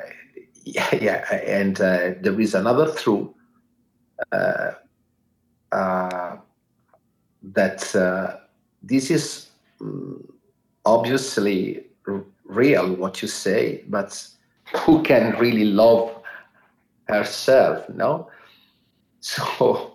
yeah, 0.66 0.96
yeah, 1.02 1.36
and 1.36 1.80
uh, 1.80 2.12
there 2.22 2.40
is 2.40 2.56
another 2.56 2.88
through 2.88 3.34
uh, 4.32 4.72
uh, 5.72 6.38
that 7.44 7.96
uh, 7.96 8.38
this 8.82 9.10
is 9.12 9.50
mm, 9.80 10.22
obviously 10.86 11.86
r- 12.08 12.26
real 12.46 12.94
what 12.96 13.22
you 13.22 13.28
say, 13.28 13.84
but 13.88 14.28
who 14.78 15.02
can 15.04 15.38
really 15.40 15.66
love 15.66 16.12
herself? 17.08 17.88
No, 17.90 18.30
so. 19.20 19.94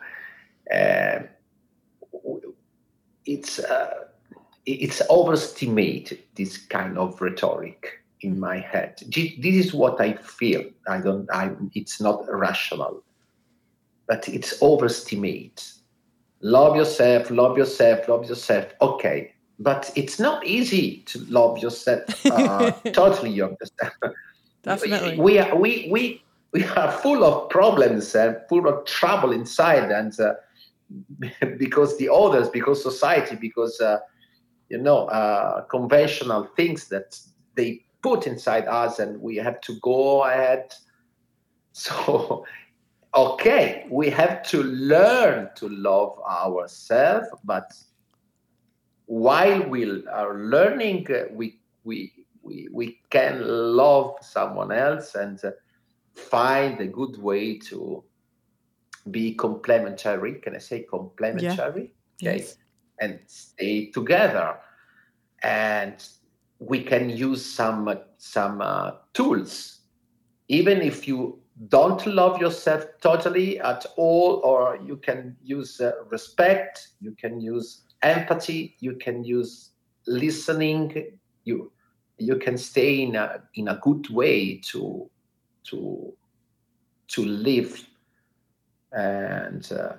Uh, 0.73 1.21
it's 3.27 3.59
uh, 3.59 4.05
it's 4.67 5.03
overestimate 5.09 6.35
this 6.37 6.59
kind 6.59 6.99
of 6.99 7.21
rhetoric 7.21 8.00
in 8.23 8.39
my 8.39 8.59
head. 8.59 9.03
This 9.09 9.67
is 9.67 9.75
what 9.75 10.01
I 10.01 10.15
feel. 10.15 10.65
I 10.89 11.01
don't. 11.01 11.29
I. 11.33 11.53
It's 11.75 12.01
not 12.01 12.25
rational, 12.29 13.03
but 14.07 14.29
it's 14.29 14.63
overestimate. 14.63 15.73
Love 16.43 16.77
yourself. 16.77 17.31
Love 17.31 17.59
yourself. 17.59 18.09
Love 18.09 18.29
yourself. 18.29 18.67
Okay, 18.81 19.33
but 19.59 19.91
it's 19.97 20.19
not 20.19 20.47
easy 20.47 21.03
to 21.07 21.21
love 21.27 21.59
yourself. 21.59 22.03
Uh, 22.31 22.71
totally, 22.93 23.31
you 23.31 23.45
understand. 23.45 23.93
Definitely. 24.63 25.19
We 25.19 25.39
are. 25.39 25.55
We 25.57 25.89
we 25.91 26.23
we 26.53 26.65
are 26.65 26.93
full 26.93 27.25
of 27.25 27.49
problems 27.51 28.15
and 28.15 28.37
full 28.49 28.69
of 28.69 28.85
trouble 28.85 29.33
inside, 29.33 29.91
and. 29.91 30.19
Uh, 30.19 30.35
because 31.59 31.97
the 31.99 32.13
others, 32.13 32.49
because 32.49 32.83
society, 32.83 33.37
because 33.37 33.81
uh, 33.81 33.99
you 34.69 34.79
know 34.79 35.07
uh, 35.07 35.63
conventional 35.63 36.49
things 36.57 36.89
that 36.89 37.17
they 37.55 37.85
put 38.03 38.27
inside 38.27 38.67
us, 38.67 38.99
and 38.99 39.21
we 39.21 39.37
have 39.37 39.61
to 39.63 39.79
go 39.81 40.25
ahead. 40.25 40.73
So, 41.73 42.45
okay, 43.15 43.87
we 43.89 44.11
have 44.11 44.43
to 44.49 44.65
learn 44.65 45.51
to 45.55 45.69
love 45.69 46.19
ourselves, 46.29 47.29
but 47.45 47.73
while 49.07 49.63
we 49.69 50.05
are 50.07 50.35
learning, 50.39 51.07
uh, 51.11 51.25
we 51.33 51.61
we 51.85 52.13
we 52.43 52.69
we 52.73 53.01
can 53.11 53.43
love 53.77 54.17
someone 54.21 54.73
else 54.73 55.15
and 55.15 55.43
uh, 55.45 55.53
find 56.15 56.81
a 56.81 56.87
good 56.87 57.17
way 57.19 57.59
to 57.71 58.05
be 59.11 59.35
complementary. 59.35 60.35
Can 60.41 60.55
I 60.55 60.59
say 60.59 60.83
complementary? 60.83 61.93
Yeah. 62.21 62.31
Okay. 62.31 62.39
Yes. 62.39 62.57
And 63.01 63.19
stay 63.27 63.91
together. 63.91 64.59
And 65.43 65.97
we 66.61 66.83
can 66.83 67.09
use 67.11 67.45
some 67.45 67.93
some 68.19 68.61
uh, 68.61 68.93
tools. 69.15 69.81
Even 70.49 70.83
if 70.83 71.09
you 71.09 71.39
don't 71.69 72.07
love 72.07 72.41
yourself 72.41 72.85
totally 73.01 73.59
at 73.61 73.85
all, 73.97 74.41
or 74.45 74.79
you 74.85 74.97
can 74.97 75.37
use 75.43 75.81
uh, 75.81 75.93
respect, 76.11 76.89
you 77.01 77.13
can 77.13 77.41
use 77.41 77.83
empathy, 78.03 78.77
you 78.81 78.95
can 78.95 79.25
use 79.25 79.71
listening, 80.07 81.19
you 81.45 81.73
you 82.19 82.37
can 82.37 82.59
stay 82.59 83.03
in 83.03 83.17
a 83.17 83.43
in 83.55 83.69
a 83.69 83.81
good 83.83 84.09
way 84.11 84.57
to 84.57 85.11
to 85.65 86.13
to 87.09 87.25
live, 87.25 87.87
and 88.93 89.73
uh, 89.73 89.93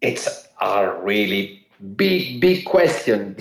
it's 0.00 0.48
a 0.60 0.94
really 1.02 1.55
big 1.96 2.40
big 2.40 2.64
question. 2.64 3.36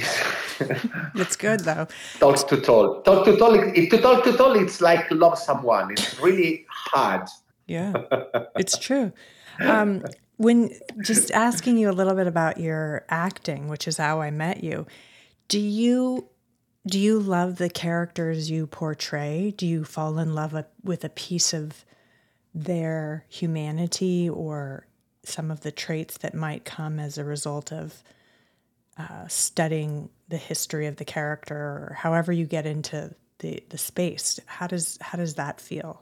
it's 1.16 1.36
good 1.46 1.62
though. 1.62 1.88
Talk 2.20 2.48
to 2.48 2.62
tall. 2.62 3.02
Talk 3.02 3.26
to 3.26 3.38
tall. 3.38 3.54
If 3.54 3.90
to 3.90 4.02
talk 4.02 4.24
to 4.24 4.34
tall, 4.34 4.56
it's 4.56 4.82
like 4.82 5.10
love 5.12 5.38
someone. 5.38 5.92
It's 5.92 6.20
really 6.20 6.66
hard. 6.70 7.28
Yeah, 7.68 7.94
it's 8.56 8.78
true. 8.78 9.12
Um, 9.60 10.04
when 10.38 10.72
just 11.02 11.32
asking 11.32 11.78
you 11.78 11.90
a 11.90 11.94
little 11.94 12.14
bit 12.14 12.28
about 12.28 12.60
your 12.60 13.06
acting, 13.10 13.68
which 13.68 13.88
is 13.88 13.98
how 13.98 14.22
I 14.22 14.32
met 14.32 14.64
you, 14.64 14.86
do 15.48 15.60
you 15.60 16.30
do 16.88 17.00
you 17.00 17.20
love 17.20 17.58
the 17.58 17.70
characters 17.70 18.52
you 18.52 18.68
portray? 18.68 19.54
Do 19.58 19.66
you 19.66 19.84
fall 19.84 20.20
in 20.20 20.36
love 20.36 20.56
with 20.84 21.04
a 21.04 21.10
piece 21.10 21.54
of 21.54 21.84
their 22.54 23.26
humanity 23.28 24.30
or 24.30 24.88
some 25.24 25.50
of 25.50 25.62
the 25.62 25.72
traits 25.72 26.18
that 26.20 26.36
might 26.36 26.64
come 26.64 27.00
as 27.00 27.18
a 27.18 27.24
result 27.24 27.72
of 27.72 28.04
uh, 28.98 29.28
studying 29.28 30.10
the 30.30 30.38
history 30.38 30.88
of 30.88 30.96
the 30.96 31.06
character 31.06 31.56
or 31.56 31.98
however 32.00 32.32
you 32.32 32.46
get 32.46 32.66
into 32.66 33.14
the, 33.40 33.62
the 33.70 33.78
space 33.78 34.40
how 34.46 34.68
does 34.68 34.98
how 35.02 35.18
does 35.18 35.36
that 35.36 35.60
feel? 35.60 36.02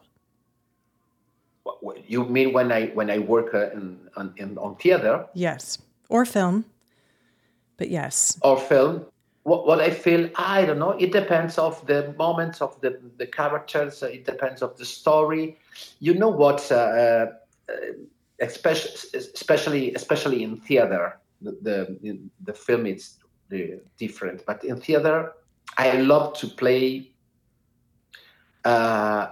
You 2.07 2.25
mean 2.25 2.53
when 2.53 2.71
i 2.71 2.87
when 2.87 3.09
i 3.09 3.19
work 3.19 3.53
uh, 3.53 3.71
in, 3.71 3.97
on, 4.15 4.33
in, 4.37 4.57
on 4.57 4.75
theater? 4.75 5.25
Yes. 5.33 5.79
Or 6.09 6.25
film. 6.25 6.65
But 7.77 7.89
yes. 7.89 8.37
Or 8.43 8.57
film. 8.59 9.05
What, 9.43 9.67
what 9.67 9.81
i 9.81 9.89
feel 9.89 10.29
i 10.35 10.63
don't 10.63 10.79
know 10.79 10.91
it 10.91 11.11
depends 11.11 11.57
of 11.57 11.85
the 11.85 12.13
moments 12.17 12.61
of 12.61 12.79
the 12.79 12.97
the 13.17 13.27
characters 13.27 14.01
it 14.03 14.23
depends 14.25 14.61
of 14.61 14.77
the 14.77 14.85
story. 14.85 15.57
You 15.99 16.13
know 16.13 16.29
what 16.29 16.71
uh, 16.71 16.75
uh, 16.75 17.25
especially 18.39 19.09
especially 19.15 19.93
especially 19.95 20.43
in 20.43 20.57
theater 20.57 21.19
the 21.43 21.97
the, 22.01 22.19
the 22.43 22.53
film 22.53 22.85
is 22.85 23.17
different. 23.97 24.45
But 24.45 24.63
in 24.63 24.79
theater, 24.79 25.33
I 25.77 25.97
love 25.97 26.33
to 26.39 26.47
play 26.47 27.11
uh, 28.65 29.27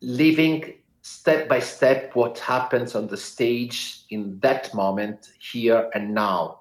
living 0.00 0.74
step 1.02 1.48
by 1.48 1.58
step 1.60 2.14
what 2.14 2.38
happens 2.38 2.94
on 2.94 3.06
the 3.06 3.16
stage 3.16 4.04
in 4.10 4.38
that 4.40 4.72
moment, 4.74 5.30
here 5.38 5.90
and 5.94 6.14
now. 6.14 6.60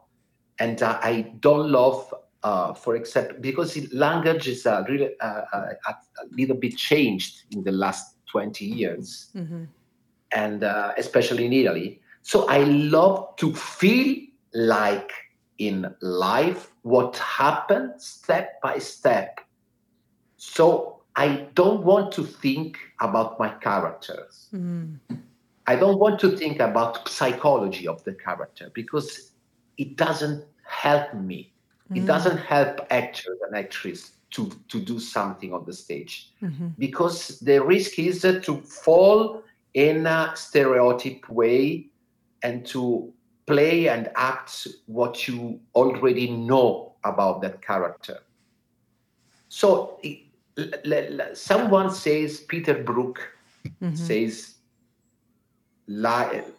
And 0.60 0.82
uh, 0.82 1.00
I 1.02 1.34
don't 1.40 1.70
love, 1.72 2.14
uh, 2.44 2.74
for 2.74 2.96
example, 2.96 3.38
because 3.40 3.78
language 3.94 4.48
is 4.48 4.66
uh, 4.66 4.84
really 4.88 5.12
uh, 5.20 5.42
uh, 5.54 5.66
a, 5.88 5.92
a, 5.92 6.26
little 6.32 6.56
bit 6.56 6.78
changed 6.78 7.44
in 7.52 7.64
the 7.64 7.72
last 7.72 8.16
20 8.32 8.66
years, 8.66 9.30
mm-hmm. 9.36 9.64
and 10.32 10.64
uh, 10.64 10.94
especially 10.98 11.46
in 11.46 11.54
Italy. 11.54 12.02
So 12.22 12.48
I 12.48 12.64
love 12.64 13.36
to 13.38 13.54
feel 13.54 14.29
like 14.54 15.12
in 15.58 15.94
life 16.02 16.72
what 16.84 17.18
happens 17.18 18.06
step 18.06 18.62
by 18.62 18.78
step. 18.80 19.40
So 20.38 21.02
I 21.16 21.48
don't 21.54 21.84
want 21.84 22.14
to 22.14 22.24
think 22.24 22.78
about 23.02 23.40
my 23.40 23.50
characters. 23.50 24.48
Mm. 24.54 24.98
I 25.68 25.76
don't 25.76 26.00
want 26.00 26.20
to 26.22 26.36
think 26.36 26.60
about 26.60 27.08
psychology 27.10 27.88
of 27.88 28.04
the 28.04 28.14
character 28.14 28.72
because 28.74 29.32
it 29.78 29.98
doesn't 29.98 30.46
help 30.64 31.14
me. 31.14 31.54
Mm. 31.92 31.98
It 31.98 32.06
doesn't 32.06 32.38
help 32.38 32.88
actors 32.90 33.38
and 33.46 33.58
actresses 33.58 34.14
to, 34.32 34.52
to 34.70 34.80
do 34.80 35.00
something 35.00 35.54
on 35.54 35.66
the 35.66 35.74
stage 35.74 36.32
mm-hmm. 36.42 36.68
because 36.78 37.40
the 37.40 37.64
risk 37.64 37.98
is 37.98 38.22
to 38.22 38.62
fall 38.62 39.44
in 39.74 40.06
a 40.06 40.32
stereotype 40.36 41.28
way 41.30 41.88
and 42.44 42.66
to 42.68 43.12
play 43.50 43.90
and 43.90 44.10
act 44.16 44.68
what 44.86 45.28
you 45.28 45.60
already 45.74 46.30
know 46.30 46.94
about 47.04 47.42
that 47.42 47.62
character. 47.62 48.20
So 49.48 50.00
someone 51.34 51.90
says, 51.92 52.42
Peter 52.42 52.76
Brook 52.76 53.18
mm-hmm. 53.82 53.96
says, 53.96 54.56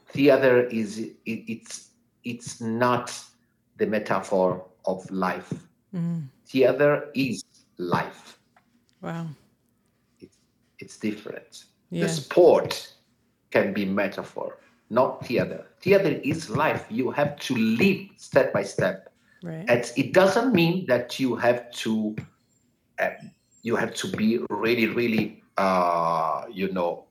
theater 0.08 0.64
is 0.64 0.98
it, 0.98 1.14
it's 1.24 1.90
it's 2.24 2.60
not 2.60 3.06
the 3.76 3.86
metaphor 3.86 4.64
of 4.84 5.08
life. 5.10 5.52
Mm. 5.94 6.26
Theater 6.46 7.08
is 7.14 7.44
life. 7.78 8.38
Wow. 9.00 9.28
It, 10.18 10.30
it's 10.80 10.98
different. 10.98 11.64
The 11.92 12.08
sport 12.08 12.94
can 13.50 13.72
be 13.72 13.84
metaphor 13.84 14.58
not 14.90 15.24
theater. 15.24 15.66
Theater 15.80 16.20
is 16.22 16.50
life. 16.50 16.84
You 16.90 17.10
have 17.10 17.38
to 17.40 17.56
live 17.56 18.08
step 18.16 18.52
by 18.52 18.62
step. 18.62 19.12
Right. 19.42 19.64
And 19.68 19.90
it 19.96 20.12
doesn't 20.12 20.52
mean 20.52 20.86
that 20.86 21.18
you 21.18 21.34
have 21.36 21.70
to 21.72 22.14
uh, 22.98 23.10
you 23.62 23.76
have 23.76 23.94
to 23.94 24.08
be 24.08 24.38
really, 24.48 24.86
really, 24.86 25.42
uh, 25.56 26.44
you 26.50 26.72
know, 26.72 27.06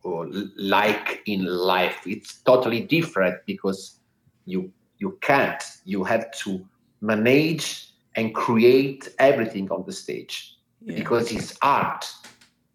like 0.58 1.22
in 1.26 1.46
life. 1.46 1.98
It's 2.06 2.42
totally 2.42 2.82
different 2.82 3.46
because 3.46 4.00
you 4.46 4.72
you 4.98 5.18
can't. 5.22 5.62
You 5.86 6.04
have 6.04 6.32
to 6.44 6.66
manage 7.02 7.94
and 8.16 8.34
create 8.36 9.10
everything 9.20 9.70
on 9.72 9.84
the 9.86 9.94
stage 9.94 10.58
yeah. 10.82 10.96
because 10.96 11.32
it's 11.32 11.58
art. 11.62 12.06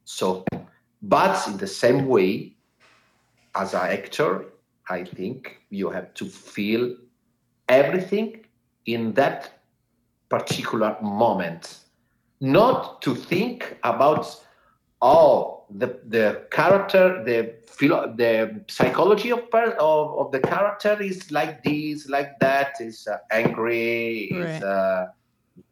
So, 0.04 0.44
but 1.02 1.46
in 1.48 1.57
the 1.57 1.66
same 1.66 2.07
way, 2.07 2.57
as 3.54 3.74
an 3.74 3.90
actor, 3.90 4.46
I 4.88 5.05
think 5.05 5.59
you 5.70 5.90
have 5.90 6.12
to 6.14 6.27
feel 6.27 6.97
everything 7.68 8.44
in 8.87 9.14
that 9.14 9.51
particular 10.29 10.97
moment, 11.01 11.79
not 12.40 13.01
to 13.03 13.14
think 13.14 13.79
about 13.83 14.27
oh 15.01 15.64
the 15.70 15.99
the 16.09 16.47
character 16.51 17.23
the 17.25 17.55
philo- 17.66 18.12
the 18.16 18.64
psychology 18.68 19.31
of, 19.31 19.51
per- 19.51 19.77
of 19.81 20.18
of 20.18 20.33
the 20.33 20.40
character 20.40 21.01
is 21.01 21.31
like 21.31 21.62
this 21.62 22.09
like 22.09 22.38
that 22.40 22.75
is 22.81 23.07
uh, 23.07 23.16
angry 23.31 24.31
right. 24.33 24.57
is 24.57 24.62
uh, 24.62 25.07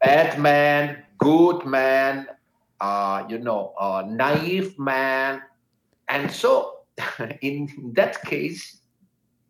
bad 0.01 0.39
man 0.39 1.03
good 1.17 1.65
man 1.65 2.27
uh, 2.81 3.23
you 3.29 3.39
know 3.39 3.73
uh, 3.79 4.03
naive 4.07 4.77
man 4.77 5.41
and 6.09 6.31
so 6.31 6.79
in 7.41 7.67
that 7.93 8.21
case 8.23 8.82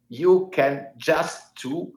you 0.09 0.49
can 0.53 0.87
just 0.97 1.55
to 1.57 1.93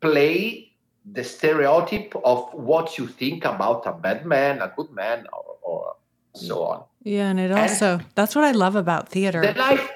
play 0.00 0.72
the 1.12 1.22
stereotype 1.22 2.14
of 2.24 2.52
what 2.52 2.98
you 2.98 3.06
think 3.06 3.44
about 3.44 3.86
a 3.86 3.92
bad 3.92 4.26
man, 4.26 4.60
a 4.60 4.72
good 4.76 4.90
man, 4.90 5.26
or, 5.32 5.56
or 5.62 5.96
so 6.34 6.56
mm. 6.56 6.70
on. 6.70 6.84
Yeah, 7.02 7.30
and 7.30 7.38
it 7.38 7.52
also 7.52 7.98
and 7.98 8.04
that's 8.14 8.34
what 8.34 8.44
I 8.44 8.50
love 8.50 8.74
about 8.74 9.08
theater. 9.08 9.40
The 9.40 9.58
life, 9.58 9.90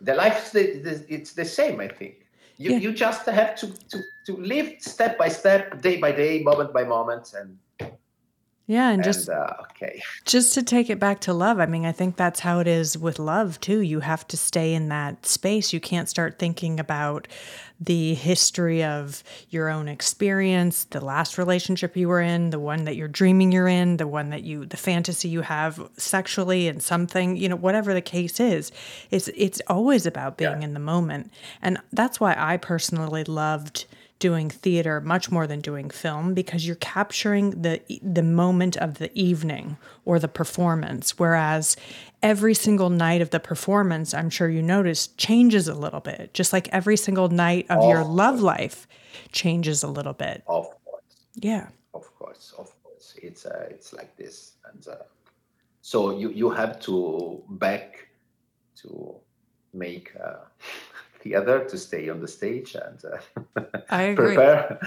the 0.00 0.14
life, 0.14 0.52
the, 0.52 0.78
the, 0.78 1.04
it's 1.08 1.32
the 1.32 1.44
same. 1.44 1.80
I 1.80 1.88
think 1.88 2.26
you 2.58 2.72
yeah. 2.72 2.78
you 2.78 2.92
just 2.92 3.26
have 3.26 3.56
to 3.56 3.66
to 3.88 4.02
to 4.26 4.36
live 4.36 4.74
step 4.78 5.18
by 5.18 5.28
step, 5.28 5.82
day 5.82 5.96
by 5.96 6.12
day, 6.12 6.42
moment 6.42 6.72
by 6.72 6.84
moment, 6.84 7.34
and 7.36 7.58
yeah, 8.66 8.88
and, 8.88 8.94
and 8.94 9.04
just 9.04 9.28
uh, 9.28 9.52
okay. 9.72 10.02
Just 10.24 10.54
to 10.54 10.62
take 10.62 10.88
it 10.88 10.98
back 10.98 11.20
to 11.22 11.34
love. 11.34 11.60
I 11.60 11.66
mean, 11.66 11.84
I 11.84 11.92
think 11.92 12.16
that's 12.16 12.40
how 12.40 12.60
it 12.60 12.66
is 12.66 12.96
with 12.96 13.18
love 13.18 13.60
too. 13.60 13.80
You 13.80 14.00
have 14.00 14.26
to 14.28 14.38
stay 14.38 14.72
in 14.72 14.88
that 14.88 15.26
space. 15.26 15.74
You 15.74 15.80
can't 15.80 16.08
start 16.08 16.38
thinking 16.38 16.80
about 16.80 17.28
the 17.78 18.14
history 18.14 18.82
of 18.82 19.22
your 19.50 19.68
own 19.68 19.86
experience, 19.86 20.84
the 20.84 21.04
last 21.04 21.36
relationship 21.36 21.94
you 21.94 22.08
were 22.08 22.22
in, 22.22 22.50
the 22.50 22.58
one 22.58 22.84
that 22.84 22.96
you're 22.96 23.08
dreaming 23.08 23.52
you're 23.52 23.68
in, 23.68 23.98
the 23.98 24.06
one 24.06 24.30
that 24.30 24.44
you 24.44 24.64
the 24.64 24.78
fantasy 24.78 25.28
you 25.28 25.42
have 25.42 25.86
sexually 25.98 26.66
and 26.66 26.82
something, 26.82 27.36
you 27.36 27.50
know, 27.50 27.56
whatever 27.56 27.92
the 27.92 28.00
case 28.00 28.40
is. 28.40 28.72
It's 29.10 29.28
it's 29.36 29.60
always 29.66 30.06
about 30.06 30.38
being 30.38 30.62
yeah. 30.62 30.64
in 30.68 30.72
the 30.72 30.80
moment. 30.80 31.30
And 31.60 31.78
that's 31.92 32.18
why 32.18 32.34
I 32.38 32.56
personally 32.56 33.24
loved 33.24 33.84
doing 34.24 34.48
theater 34.48 35.02
much 35.02 35.30
more 35.30 35.46
than 35.46 35.60
doing 35.60 35.90
film 35.90 36.32
because 36.32 36.66
you're 36.66 36.76
capturing 36.96 37.50
the 37.60 37.74
the 38.02 38.22
moment 38.22 38.74
of 38.78 38.90
the 38.94 39.10
evening 39.12 39.76
or 40.06 40.18
the 40.18 40.32
performance. 40.40 41.18
Whereas 41.18 41.76
every 42.22 42.54
single 42.54 42.88
night 42.88 43.20
of 43.20 43.28
the 43.28 43.42
performance 43.52 44.14
I'm 44.14 44.30
sure 44.30 44.48
you 44.48 44.62
notice 44.62 45.08
changes 45.26 45.68
a 45.68 45.74
little 45.74 46.00
bit. 46.00 46.32
Just 46.32 46.54
like 46.54 46.66
every 46.72 46.96
single 46.96 47.28
night 47.28 47.66
of, 47.68 47.80
of 47.80 47.90
your 47.90 48.02
course. 48.02 48.22
love 48.22 48.40
life 48.40 48.78
changes 49.30 49.82
a 49.82 49.88
little 49.98 50.14
bit. 50.14 50.42
Of 50.46 50.66
course. 50.86 51.12
Yeah. 51.50 51.66
Of 51.92 52.04
course. 52.18 52.54
Of 52.56 52.68
course. 52.82 53.06
It's 53.28 53.44
uh, 53.44 53.66
it's 53.68 53.92
like 53.92 54.16
this. 54.16 54.36
And 54.72 54.88
uh, 54.88 55.04
so 55.82 56.16
you 56.20 56.28
you 56.30 56.48
have 56.60 56.80
to 56.86 56.96
back 57.64 58.08
to 58.80 58.88
make 59.74 60.06
uh, 60.16 60.44
theater 61.24 61.64
to 61.64 61.76
stay 61.78 62.08
on 62.10 62.20
the 62.20 62.28
stage 62.28 62.76
and 62.76 62.98
uh, 63.04 63.62
I 63.90 64.02
agree. 64.12 64.34
prepare 64.36 64.78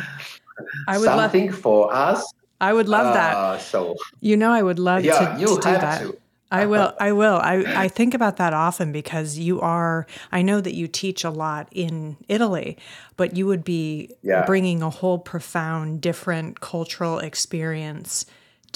I 0.87 0.97
would 0.97 1.05
something 1.05 1.49
love. 1.51 1.59
for 1.59 1.93
us. 1.93 2.21
I 2.61 2.73
would 2.73 2.87
love 2.89 3.13
that. 3.13 3.35
Uh, 3.35 3.57
so 3.59 3.95
You 4.21 4.37
know, 4.37 4.51
I 4.51 4.61
would 4.63 4.79
love 4.79 5.03
yeah, 5.03 5.35
to, 5.35 5.41
you 5.41 5.47
to 5.47 5.55
do 5.55 5.61
that. 5.61 6.01
to. 6.01 6.17
I 6.49 6.65
will. 6.71 6.93
I 6.99 7.11
will. 7.11 7.35
I, 7.35 7.55
I 7.85 7.87
think 7.89 8.13
about 8.13 8.37
that 8.37 8.53
often 8.53 8.91
because 8.91 9.37
you 9.37 9.59
are, 9.59 10.07
I 10.31 10.41
know 10.41 10.61
that 10.61 10.73
you 10.73 10.87
teach 10.87 11.23
a 11.25 11.29
lot 11.29 11.67
in 11.71 12.15
Italy, 12.29 12.77
but 13.17 13.35
you 13.35 13.45
would 13.47 13.63
be 13.63 14.11
Yeah. 14.23 14.45
bringing 14.45 14.81
a 14.81 14.89
whole 14.89 15.19
profound, 15.19 16.01
different 16.01 16.61
cultural 16.61 17.19
experience 17.19 18.25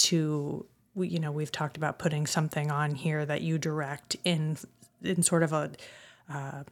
to, 0.08 0.66
you 0.96 1.20
know, 1.20 1.32
we've 1.32 1.52
talked 1.52 1.78
about 1.78 1.98
putting 1.98 2.28
something 2.28 2.70
on 2.70 2.94
here 2.96 3.26
that 3.26 3.42
you 3.42 3.58
direct 3.58 4.16
in, 4.26 4.58
in 5.02 5.24
sort 5.24 5.44
of 5.44 5.54
a 5.54 5.72
uh, 6.30 6.64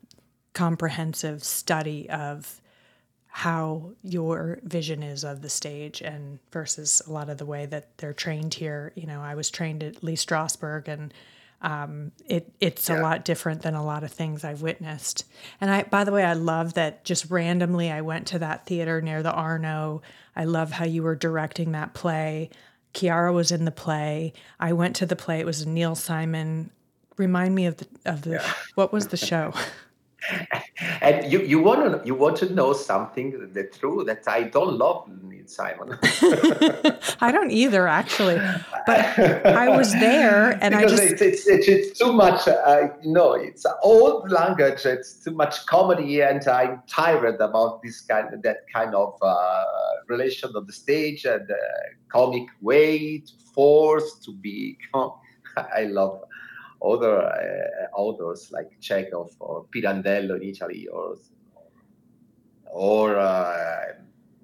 comprehensive 0.60 1.41
study 1.41 2.10
of 2.10 2.60
how 3.28 3.91
your 4.03 4.60
vision 4.64 5.01
is 5.01 5.24
of 5.24 5.41
the 5.41 5.47
stage 5.47 6.01
and 6.01 6.38
versus 6.51 7.01
a 7.07 7.12
lot 7.14 7.30
of 7.30 7.38
the 7.38 7.45
way 7.45 7.66
that 7.66 7.97
they're 7.97 8.12
trained 8.12 8.53
here. 8.53 8.91
You 8.93 9.07
know, 9.07 9.22
I 9.22 9.36
was 9.36 9.49
trained 9.49 9.84
at 9.86 10.03
Lee 10.03 10.16
Strasberg 10.18 10.89
and 10.89 11.14
um, 11.62 12.12
it 12.28 12.51
it's 12.60 12.89
a 12.89 12.99
lot 12.99 13.24
different 13.24 13.62
than 13.62 13.74
a 13.74 13.86
lot 13.86 14.03
of 14.03 14.12
things 14.12 14.43
I've 14.43 14.62
witnessed. 14.62 15.24
And 15.62 15.72
I 15.72 15.84
by 15.84 16.03
the 16.03 16.12
way, 16.12 16.26
I 16.26 16.34
love 16.34 16.74
that 16.74 17.05
just 17.05 17.32
randomly 17.32 17.89
I 17.89 18.01
went 18.01 18.28
to 18.28 18.39
that 18.39 18.66
theater 18.66 18.99
near 18.99 19.24
the 19.24 19.32
Arno. 19.32 20.01
I 20.36 20.43
love 20.43 20.72
how 20.72 20.84
you 20.84 21.03
were 21.03 21.16
directing 21.16 21.72
that 21.72 21.93
play. 21.93 22.49
Kiara 22.93 23.34
was 23.34 23.53
in 23.53 23.64
the 23.64 23.72
play. 23.72 24.34
I 24.60 24.74
went 24.74 24.97
to 24.97 25.05
the 25.05 25.16
play. 25.16 25.39
It 25.39 25.45
was 25.45 25.66
Neil 25.66 25.95
Simon. 25.95 26.72
Remind 27.16 27.55
me 27.55 27.66
of 27.66 27.78
the 27.78 27.88
of 28.05 28.24
the 28.24 28.43
what 28.76 28.91
was 28.91 29.07
the 29.07 29.18
show? 29.18 29.53
And 31.01 31.32
you, 31.32 31.41
you 31.41 31.61
want 31.61 31.80
to 31.82 32.07
you 32.07 32.15
want 32.15 32.38
to 32.38 32.53
know 32.53 32.74
something 32.74 33.51
the 33.53 33.63
truth 33.65 34.05
that 34.07 34.28
I 34.28 34.43
don't 34.43 34.78
love 34.78 35.09
Simon. 35.49 35.97
I 37.22 37.32
don't 37.32 37.51
either, 37.51 37.88
actually. 37.88 38.39
But 38.86 38.99
I 39.45 39.76
was 39.76 39.91
there, 39.93 40.57
and 40.61 40.76
I 40.76 40.84
just 40.88 41.03
it's, 41.03 41.22
it's, 41.22 41.47
it's, 41.47 41.67
it's 41.67 41.99
too 41.99 42.13
much. 42.13 42.47
Uh, 42.47 42.89
you 43.03 43.11
know, 43.11 43.34
it's 43.34 43.65
old 43.84 44.32
language. 44.32 44.86
It's 44.86 45.15
too 45.15 45.32
much 45.32 45.65
comedy, 45.65 46.22
and 46.22 46.47
I'm 46.47 46.84
tired 46.88 47.41
about 47.41 47.82
this 47.82 48.01
kind 48.01 48.41
that 48.43 48.57
kind 48.74 48.95
of 48.95 49.17
uh, 49.22 49.63
relation 50.07 50.51
on 50.55 50.65
the 50.65 50.74
stage 50.74 51.26
and 51.26 51.49
uh, 51.49 51.55
comic 52.09 52.47
way 52.61 53.20
to 53.20 53.34
force 53.53 54.20
to 54.26 54.34
be. 54.34 54.78
I 55.57 55.84
love 55.86 56.22
other 56.82 57.21
uh, 57.23 57.95
authors 57.95 58.51
like 58.51 58.80
Chekhov 58.80 59.36
or 59.39 59.65
Pirandello 59.73 60.36
in 60.38 60.43
Italy, 60.43 60.88
or 60.88 61.15
or 62.65 63.17
uh, 63.17 63.93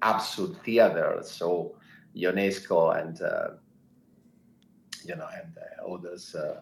absurd 0.02 0.62
theater. 0.64 1.20
So 1.22 1.76
Ionesco 2.16 3.00
and 3.00 3.20
uh, 3.22 3.48
you 5.04 5.16
know 5.16 5.28
and 5.34 5.56
uh, 5.56 5.94
others. 5.94 6.34
Uh, 6.34 6.60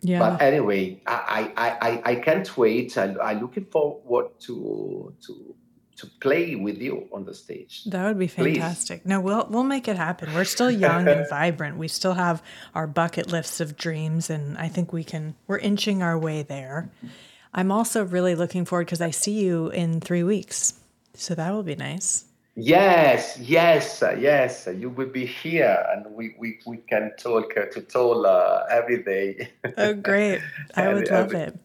yeah. 0.00 0.20
but 0.20 0.40
anyway, 0.40 1.02
I, 1.06 1.52
I, 1.56 1.70
I, 1.90 2.02
I 2.04 2.14
can't 2.16 2.56
wait. 2.56 2.96
I, 2.96 3.16
I'm 3.20 3.40
looking 3.40 3.64
forward 3.64 4.38
to 4.40 5.12
to 5.26 5.54
to 5.98 6.06
play 6.20 6.54
with 6.56 6.78
you 6.78 7.08
on 7.12 7.24
the 7.24 7.34
stage. 7.34 7.84
That 7.84 8.04
would 8.06 8.18
be 8.18 8.28
Please. 8.28 8.56
fantastic. 8.58 9.04
No, 9.06 9.20
we'll 9.20 9.46
we'll 9.50 9.64
make 9.64 9.86
it 9.88 9.96
happen. 9.96 10.32
We're 10.34 10.44
still 10.44 10.70
young 10.70 11.06
and 11.08 11.28
vibrant. 11.30 11.76
We 11.76 11.88
still 11.88 12.14
have 12.14 12.42
our 12.74 12.86
bucket 12.86 13.30
lists 13.30 13.60
of 13.60 13.76
dreams, 13.76 14.30
and 14.30 14.56
I 14.58 14.68
think 14.68 14.92
we 14.92 15.04
can. 15.04 15.34
We're 15.46 15.58
inching 15.58 16.02
our 16.02 16.18
way 16.18 16.42
there. 16.42 16.90
I'm 17.54 17.72
also 17.72 18.04
really 18.04 18.34
looking 18.34 18.64
forward 18.64 18.86
because 18.86 19.00
I 19.00 19.10
see 19.10 19.40
you 19.40 19.68
in 19.68 20.00
three 20.00 20.22
weeks, 20.22 20.74
so 21.14 21.34
that 21.34 21.52
will 21.52 21.62
be 21.62 21.76
nice. 21.76 22.24
Yes, 22.60 23.38
yes, 23.38 24.02
yes. 24.18 24.68
You 24.76 24.90
will 24.90 25.06
be 25.10 25.24
here, 25.26 25.78
and 25.92 26.04
we, 26.14 26.34
we, 26.38 26.58
we 26.66 26.78
can 26.78 27.12
talk 27.16 27.56
uh, 27.56 27.66
to 27.66 27.80
talk 27.82 28.26
uh, 28.26 28.64
every 28.68 29.02
day. 29.04 29.50
Oh, 29.76 29.94
great! 29.94 30.40
I 30.74 30.92
would 30.92 31.08
love 31.08 31.32
every- 31.32 31.40
it. 31.40 31.58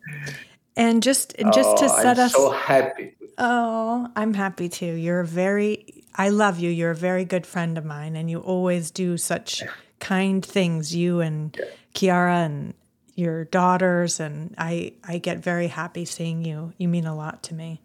And 0.76 1.02
just 1.04 1.34
and 1.40 1.52
just 1.54 1.78
to 1.78 1.86
Oh, 1.86 2.02
set 2.02 2.18
I'm 2.20 2.26
us. 2.26 2.34
so 2.34 2.52
happy. 2.52 3.16
Oh, 3.38 4.08
I'm 4.16 4.34
happy 4.34 4.70
too. 4.70 4.94
You're 4.94 5.22
a 5.22 5.26
very, 5.26 6.04
I 6.16 6.30
love 6.30 6.60
you. 6.60 6.70
You're 6.70 6.92
a 6.92 6.96
very 6.96 7.26
good 7.26 7.46
friend 7.46 7.78
of 7.78 7.86
mine, 7.86 8.16
and 8.16 8.30
you 8.30 8.40
always 8.40 8.92
do 8.92 9.18
such 9.18 9.64
kind 10.00 10.46
things. 10.46 10.96
You 10.96 11.22
and 11.22 11.58
Kiara 11.96 12.46
and 12.46 12.74
your 13.16 13.46
daughters, 13.46 14.20
and 14.20 14.54
I, 14.58 14.94
I 15.04 15.18
get 15.18 15.40
very 15.40 15.68
happy 15.68 16.06
seeing 16.06 16.44
you. 16.46 16.74
You 16.78 16.88
mean 16.88 17.06
a 17.06 17.16
lot 17.16 17.44
to 17.44 17.54
me. 17.54 17.82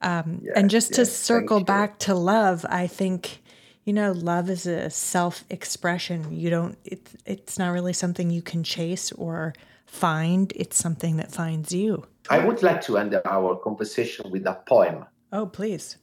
Um, 0.00 0.42
and 0.56 0.70
just 0.70 0.94
to 0.94 1.02
yes, 1.02 1.12
circle 1.12 1.58
you. 1.58 1.64
back 1.64 1.98
to 2.00 2.14
love, 2.14 2.64
I 2.68 2.86
think, 2.86 3.40
you 3.84 3.92
know, 3.92 4.12
love 4.12 4.48
is 4.48 4.66
a 4.66 4.90
self-expression. 4.90 6.34
You 6.34 6.50
don't. 6.50 6.78
It's 6.84 7.16
it's 7.26 7.58
not 7.58 7.72
really 7.72 7.92
something 7.92 8.30
you 8.30 8.42
can 8.42 8.62
chase 8.64 9.12
or 9.12 9.54
find. 9.92 10.52
It's 10.56 10.76
something 10.76 11.18
that 11.18 11.30
finds 11.30 11.72
you. 11.72 12.06
I 12.30 12.38
would 12.38 12.62
like 12.62 12.80
to 12.82 12.96
end 12.96 13.14
our 13.26 13.56
conversation 13.56 14.30
with 14.30 14.46
a 14.46 14.54
poem. 14.66 15.04
Oh, 15.32 15.46
please. 15.46 15.98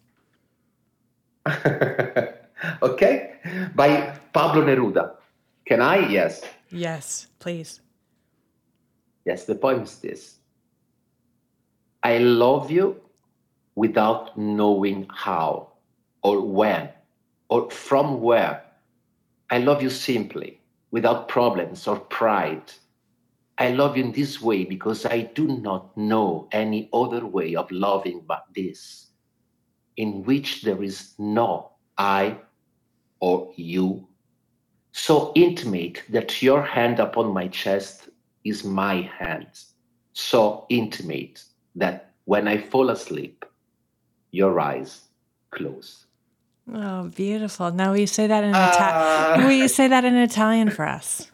okay? 2.83 3.33
By 3.75 4.15
Pablo 4.31 4.63
Neruda. 4.63 5.15
Can 5.65 5.81
I? 5.81 6.07
Yes. 6.07 6.41
Yes, 6.69 7.27
please. 7.39 7.81
Yes, 9.25 9.45
the 9.45 9.55
poem 9.55 9.83
is 9.83 9.97
this 9.97 10.39
I 12.03 12.19
love 12.19 12.71
you 12.71 13.01
without 13.75 14.37
knowing 14.37 15.07
how 15.09 15.73
or 16.23 16.41
when 16.41 16.89
or 17.49 17.69
from 17.71 18.21
where. 18.21 18.63
I 19.51 19.57
love 19.57 19.81
you 19.81 19.89
simply, 19.89 20.61
without 20.91 21.27
problems 21.27 21.87
or 21.87 21.99
pride. 21.99 22.71
I 23.59 23.71
love 23.71 23.97
you 23.97 24.05
in 24.05 24.11
this 24.13 24.41
way 24.41 24.63
because 24.63 25.05
I 25.05 25.23
do 25.35 25.45
not 25.59 25.95
know 25.97 26.47
any 26.53 26.89
other 26.93 27.25
way 27.25 27.55
of 27.55 27.69
loving 27.71 28.23
but 28.25 28.45
this, 28.55 29.07
in 29.97 30.23
which 30.23 30.61
there 30.61 30.81
is 30.81 31.13
no 31.19 31.71
I 31.97 32.37
or 33.19 33.51
you, 33.57 34.07
so 34.93 35.33
intimate 35.35 36.03
that 36.09 36.41
your 36.41 36.61
hand 36.63 36.99
upon 36.99 37.33
my 37.33 37.49
chest 37.49 38.07
is 38.45 38.63
my 38.63 39.01
hand, 39.19 39.47
so 40.13 40.65
intimate 40.69 41.43
that 41.75 42.11
when 42.23 42.47
I 42.47 42.57
fall 42.57 42.89
asleep, 42.89 43.43
your 44.31 44.57
eyes 44.61 45.01
close. 45.51 46.05
Oh, 46.73 47.09
beautiful. 47.09 47.71
Now, 47.71 47.91
will 47.91 47.97
you 47.97 48.07
say 48.07 48.27
that 48.27 48.43
in 48.43 48.51
Ah. 48.55 48.69
Italian? 48.69 49.47
Will 49.47 49.57
you 49.57 49.67
say 49.67 49.87
that 49.89 50.05
in 50.05 50.15
Italian 50.15 50.69
for 50.69 50.85
us? 50.87 51.29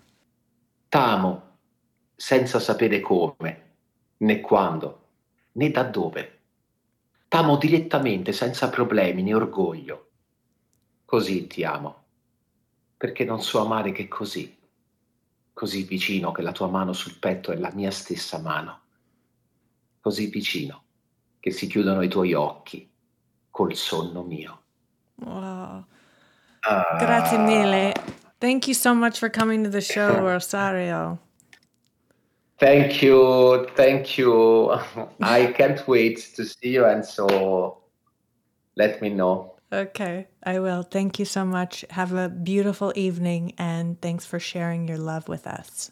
T'amo 0.91 1.41
senza 2.15 2.59
sapere 2.59 2.99
come, 2.99 3.63
né 4.17 4.39
quando, 4.41 5.07
né 5.53 5.69
da 5.69 5.83
dove. 5.83 6.39
T'amo 7.27 7.57
direttamente, 7.57 8.31
senza 8.31 8.69
problemi 8.69 9.23
né 9.23 9.33
orgoglio. 9.33 10.09
Così 11.03 11.47
ti 11.47 11.63
amo, 11.63 12.03
perché 12.97 13.25
non 13.25 13.41
so 13.41 13.59
amare 13.61 13.91
che 13.91 14.07
così, 14.07 14.57
così 15.53 15.83
vicino 15.83 16.31
che 16.31 16.41
la 16.41 16.51
tua 16.51 16.67
mano 16.67 16.93
sul 16.93 17.17
petto 17.19 17.51
è 17.51 17.57
la 17.57 17.71
mia 17.73 17.91
stessa 17.91 18.39
mano, 18.39 18.81
così 19.99 20.27
vicino 20.27 20.83
che 21.39 21.51
si 21.51 21.67
chiudono 21.67 22.01
i 22.01 22.07
tuoi 22.07 22.33
occhi 22.33 22.91
col 23.51 23.75
sonno 23.75 24.23
mio. 24.23 24.61
Wow. 25.15 25.85
Ah. 26.61 26.97
Grazie 26.99 27.37
mille. 27.37 27.93
Thank 28.39 28.67
you 28.67 28.73
so 28.73 28.93
much 28.93 29.19
for 29.19 29.29
coming 29.29 29.63
to 29.63 29.69
the 29.69 29.81
show, 29.81 30.19
Rosario. 30.25 31.24
Thank 32.57 33.01
you, 33.01 33.67
thank 33.75 34.17
you. 34.17 34.71
I 35.21 35.47
can't 35.47 35.85
wait 35.87 36.17
to 36.35 36.45
see 36.45 36.69
you, 36.69 36.85
and 36.85 37.03
so 37.03 37.79
let 38.77 39.01
me 39.01 39.09
know. 39.09 39.55
Okay, 39.73 40.27
I 40.43 40.59
will. 40.59 40.83
Thank 40.83 41.19
you 41.19 41.25
so 41.25 41.43
much. 41.43 41.83
Have 41.89 42.13
a 42.13 42.29
beautiful 42.29 42.93
evening, 42.95 43.53
and 43.57 43.99
thanks 44.01 44.25
for 44.25 44.39
sharing 44.39 44.87
your 44.87 44.97
love 44.97 45.27
with 45.27 45.47
us. 45.47 45.91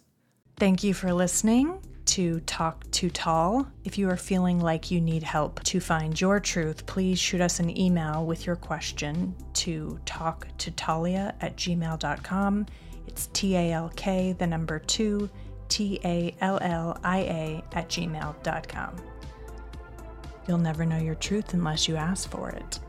Thank 0.57 0.84
you 0.84 0.93
for 0.93 1.11
listening 1.11 1.82
to 2.05 2.39
Talk 2.41 2.89
Too 2.91 3.09
Tall. 3.09 3.68
If 3.84 3.97
you 3.97 4.09
are 4.09 4.18
feeling 4.18 4.59
like 4.59 4.91
you 4.91 5.01
need 5.01 5.24
help 5.24 5.61
to 5.64 5.80
find 5.80 6.20
your 6.20 6.39
truth, 6.39 6.86
please 6.86 7.20
shoot 7.20 7.41
us 7.41 7.59
an 7.59 7.78
email 7.78 8.26
with 8.26 8.45
your 8.45 8.55
question 8.55 9.36
to 9.53 9.99
talktotalia 10.05 11.34
at 11.41 11.57
gmail.com. 11.57 12.66
It's 13.07 13.28
T 13.34 13.55
A 13.55 13.72
L 13.74 13.91
K, 13.95 14.34
the 14.38 14.47
number 14.47 14.80
two, 14.80 15.30
T 15.74 15.99
A 16.05 16.36
L 16.39 16.59
L 16.61 16.99
I 17.03 17.19
A 17.21 17.63
at 17.71 17.89
gmail.com. 17.89 18.95
You'll 20.47 20.57
never 20.59 20.86
know 20.86 20.99
your 20.99 21.15
truth 21.15 21.55
unless 21.55 21.88
you 21.88 21.95
ask 21.95 22.30
for 22.30 22.51
it. 22.51 22.80